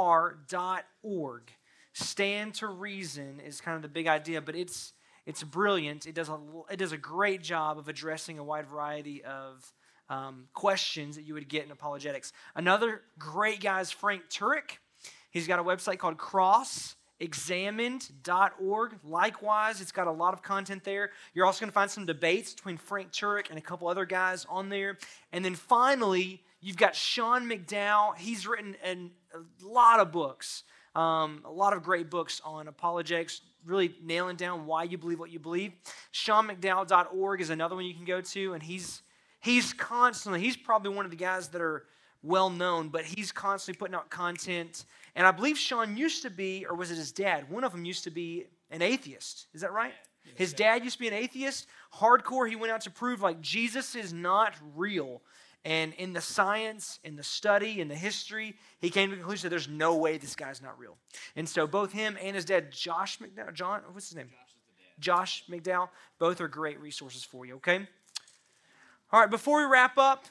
[1.93, 4.93] Stand to reason is kind of the big idea, but it's
[5.25, 6.07] it's brilliant.
[6.07, 6.39] It does a
[6.71, 9.71] it does a great job of addressing a wide variety of
[10.09, 12.33] um, questions that you would get in apologetics.
[12.55, 14.77] Another great guy is Frank Turek.
[15.29, 16.17] He's got a website called
[17.21, 18.93] crossexamined.org.
[19.03, 21.11] Likewise, it's got a lot of content there.
[21.33, 24.45] You're also going to find some debates between Frank Turek and a couple other guys
[24.49, 24.97] on there.
[25.31, 28.17] And then finally, you've got Sean McDowell.
[28.17, 30.63] He's written an, a lot of books,
[30.95, 35.31] um, a lot of great books on apologetics, really nailing down why you believe what
[35.31, 35.73] you believe.
[36.13, 39.01] SeanMcDowell.org is another one you can go to, and he's
[39.41, 41.85] he's constantly he's probably one of the guys that are
[42.23, 44.85] well known, but he's constantly putting out content.
[45.15, 47.49] And I believe Sean used to be, or was it his dad?
[47.49, 49.47] One of them used to be an atheist.
[49.53, 49.93] Is that right?
[50.35, 51.67] His dad used to be an atheist.
[51.95, 55.21] Hardcore, he went out to prove like Jesus is not real.
[55.65, 59.47] And in the science, in the study, in the history, he came to the conclusion
[59.47, 60.95] that there's no way this guy's not real.
[61.35, 64.29] And so both him and his dad, Josh McDowell, John, what's his name?
[64.99, 67.87] Josh McDowell, both are great resources for you, okay?
[69.11, 70.25] All right, before we wrap up,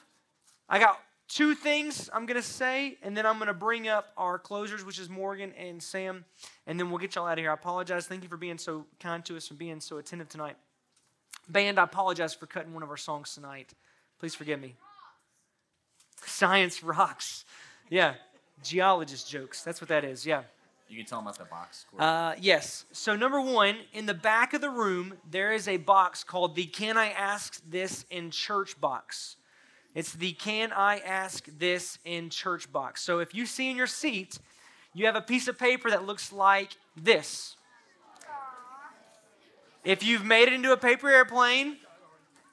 [0.67, 0.99] I got
[1.29, 4.83] two things I'm going to say, and then I'm going to bring up our closers,
[4.83, 6.25] which is Morgan and Sam,
[6.67, 7.51] and then we'll get y'all out of here.
[7.51, 8.07] I apologize.
[8.07, 10.57] Thank you for being so kind to us and being so attentive tonight.
[11.47, 13.73] Band, I apologize for cutting one of our songs tonight.
[14.19, 14.75] Please forgive me.
[16.25, 17.45] Science rocks.
[17.89, 18.15] Yeah,
[18.63, 19.63] geologist jokes.
[19.63, 20.25] That's what that is.
[20.25, 20.43] Yeah.
[20.89, 21.85] You can tell them about the box.
[21.97, 22.85] Uh, yes.
[22.91, 26.65] So, number one, in the back of the room, there is a box called the
[26.65, 29.35] Can I Ask This in Church box.
[29.99, 33.01] It's the Can I Ask This in Church box.
[33.01, 34.39] So, if you see in your seat,
[34.93, 37.57] you have a piece of paper that looks like this.
[39.83, 41.75] If you've made it into a paper airplane,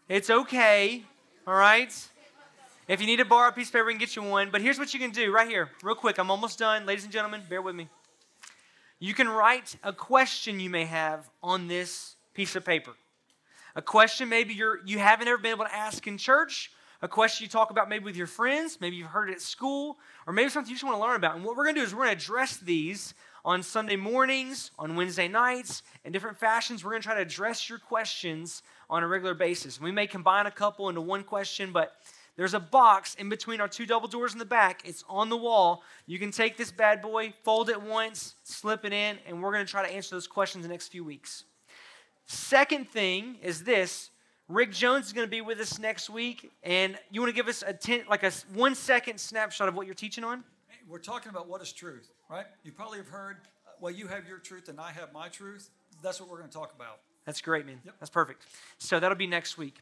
[0.08, 1.04] it's okay.
[1.46, 1.94] All right?
[2.88, 4.50] If you need to borrow a piece of paper, we can get you one.
[4.50, 6.18] But here's what you can do right here, real quick.
[6.18, 6.84] I'm almost done.
[6.84, 7.88] Ladies and gentlemen, bear with me.
[8.98, 12.94] You can write a question you may have on this piece of paper.
[13.76, 16.72] A question maybe you're, you haven't ever been able to ask in church,
[17.06, 19.96] a question you talk about maybe with your friends, maybe you've heard it at school,
[20.26, 21.36] or maybe something you just want to learn about.
[21.36, 24.72] And what we're going to do is we're going to address these on Sunday mornings,
[24.76, 26.84] on Wednesday nights, in different fashions.
[26.84, 29.80] We're going to try to address your questions on a regular basis.
[29.80, 31.92] We may combine a couple into one question, but
[32.36, 34.82] there's a box in between our two double doors in the back.
[34.84, 35.84] It's on the wall.
[36.06, 39.64] You can take this bad boy, fold it once, slip it in, and we're going
[39.64, 41.44] to try to answer those questions the next few weeks.
[42.26, 44.10] Second thing is this
[44.48, 47.48] Rick Jones is going to be with us next week, and you want to give
[47.48, 50.44] us a ten, like a one second snapshot of what you're teaching on?
[50.88, 52.46] We're talking about what is truth, right?
[52.62, 55.70] You probably have heard, uh, well, you have your truth and I have my truth.
[56.00, 57.00] That's what we're going to talk about.
[57.24, 57.80] That's great, man.
[57.84, 57.94] Yep.
[57.98, 58.44] That's perfect.
[58.78, 59.80] So that'll be next week.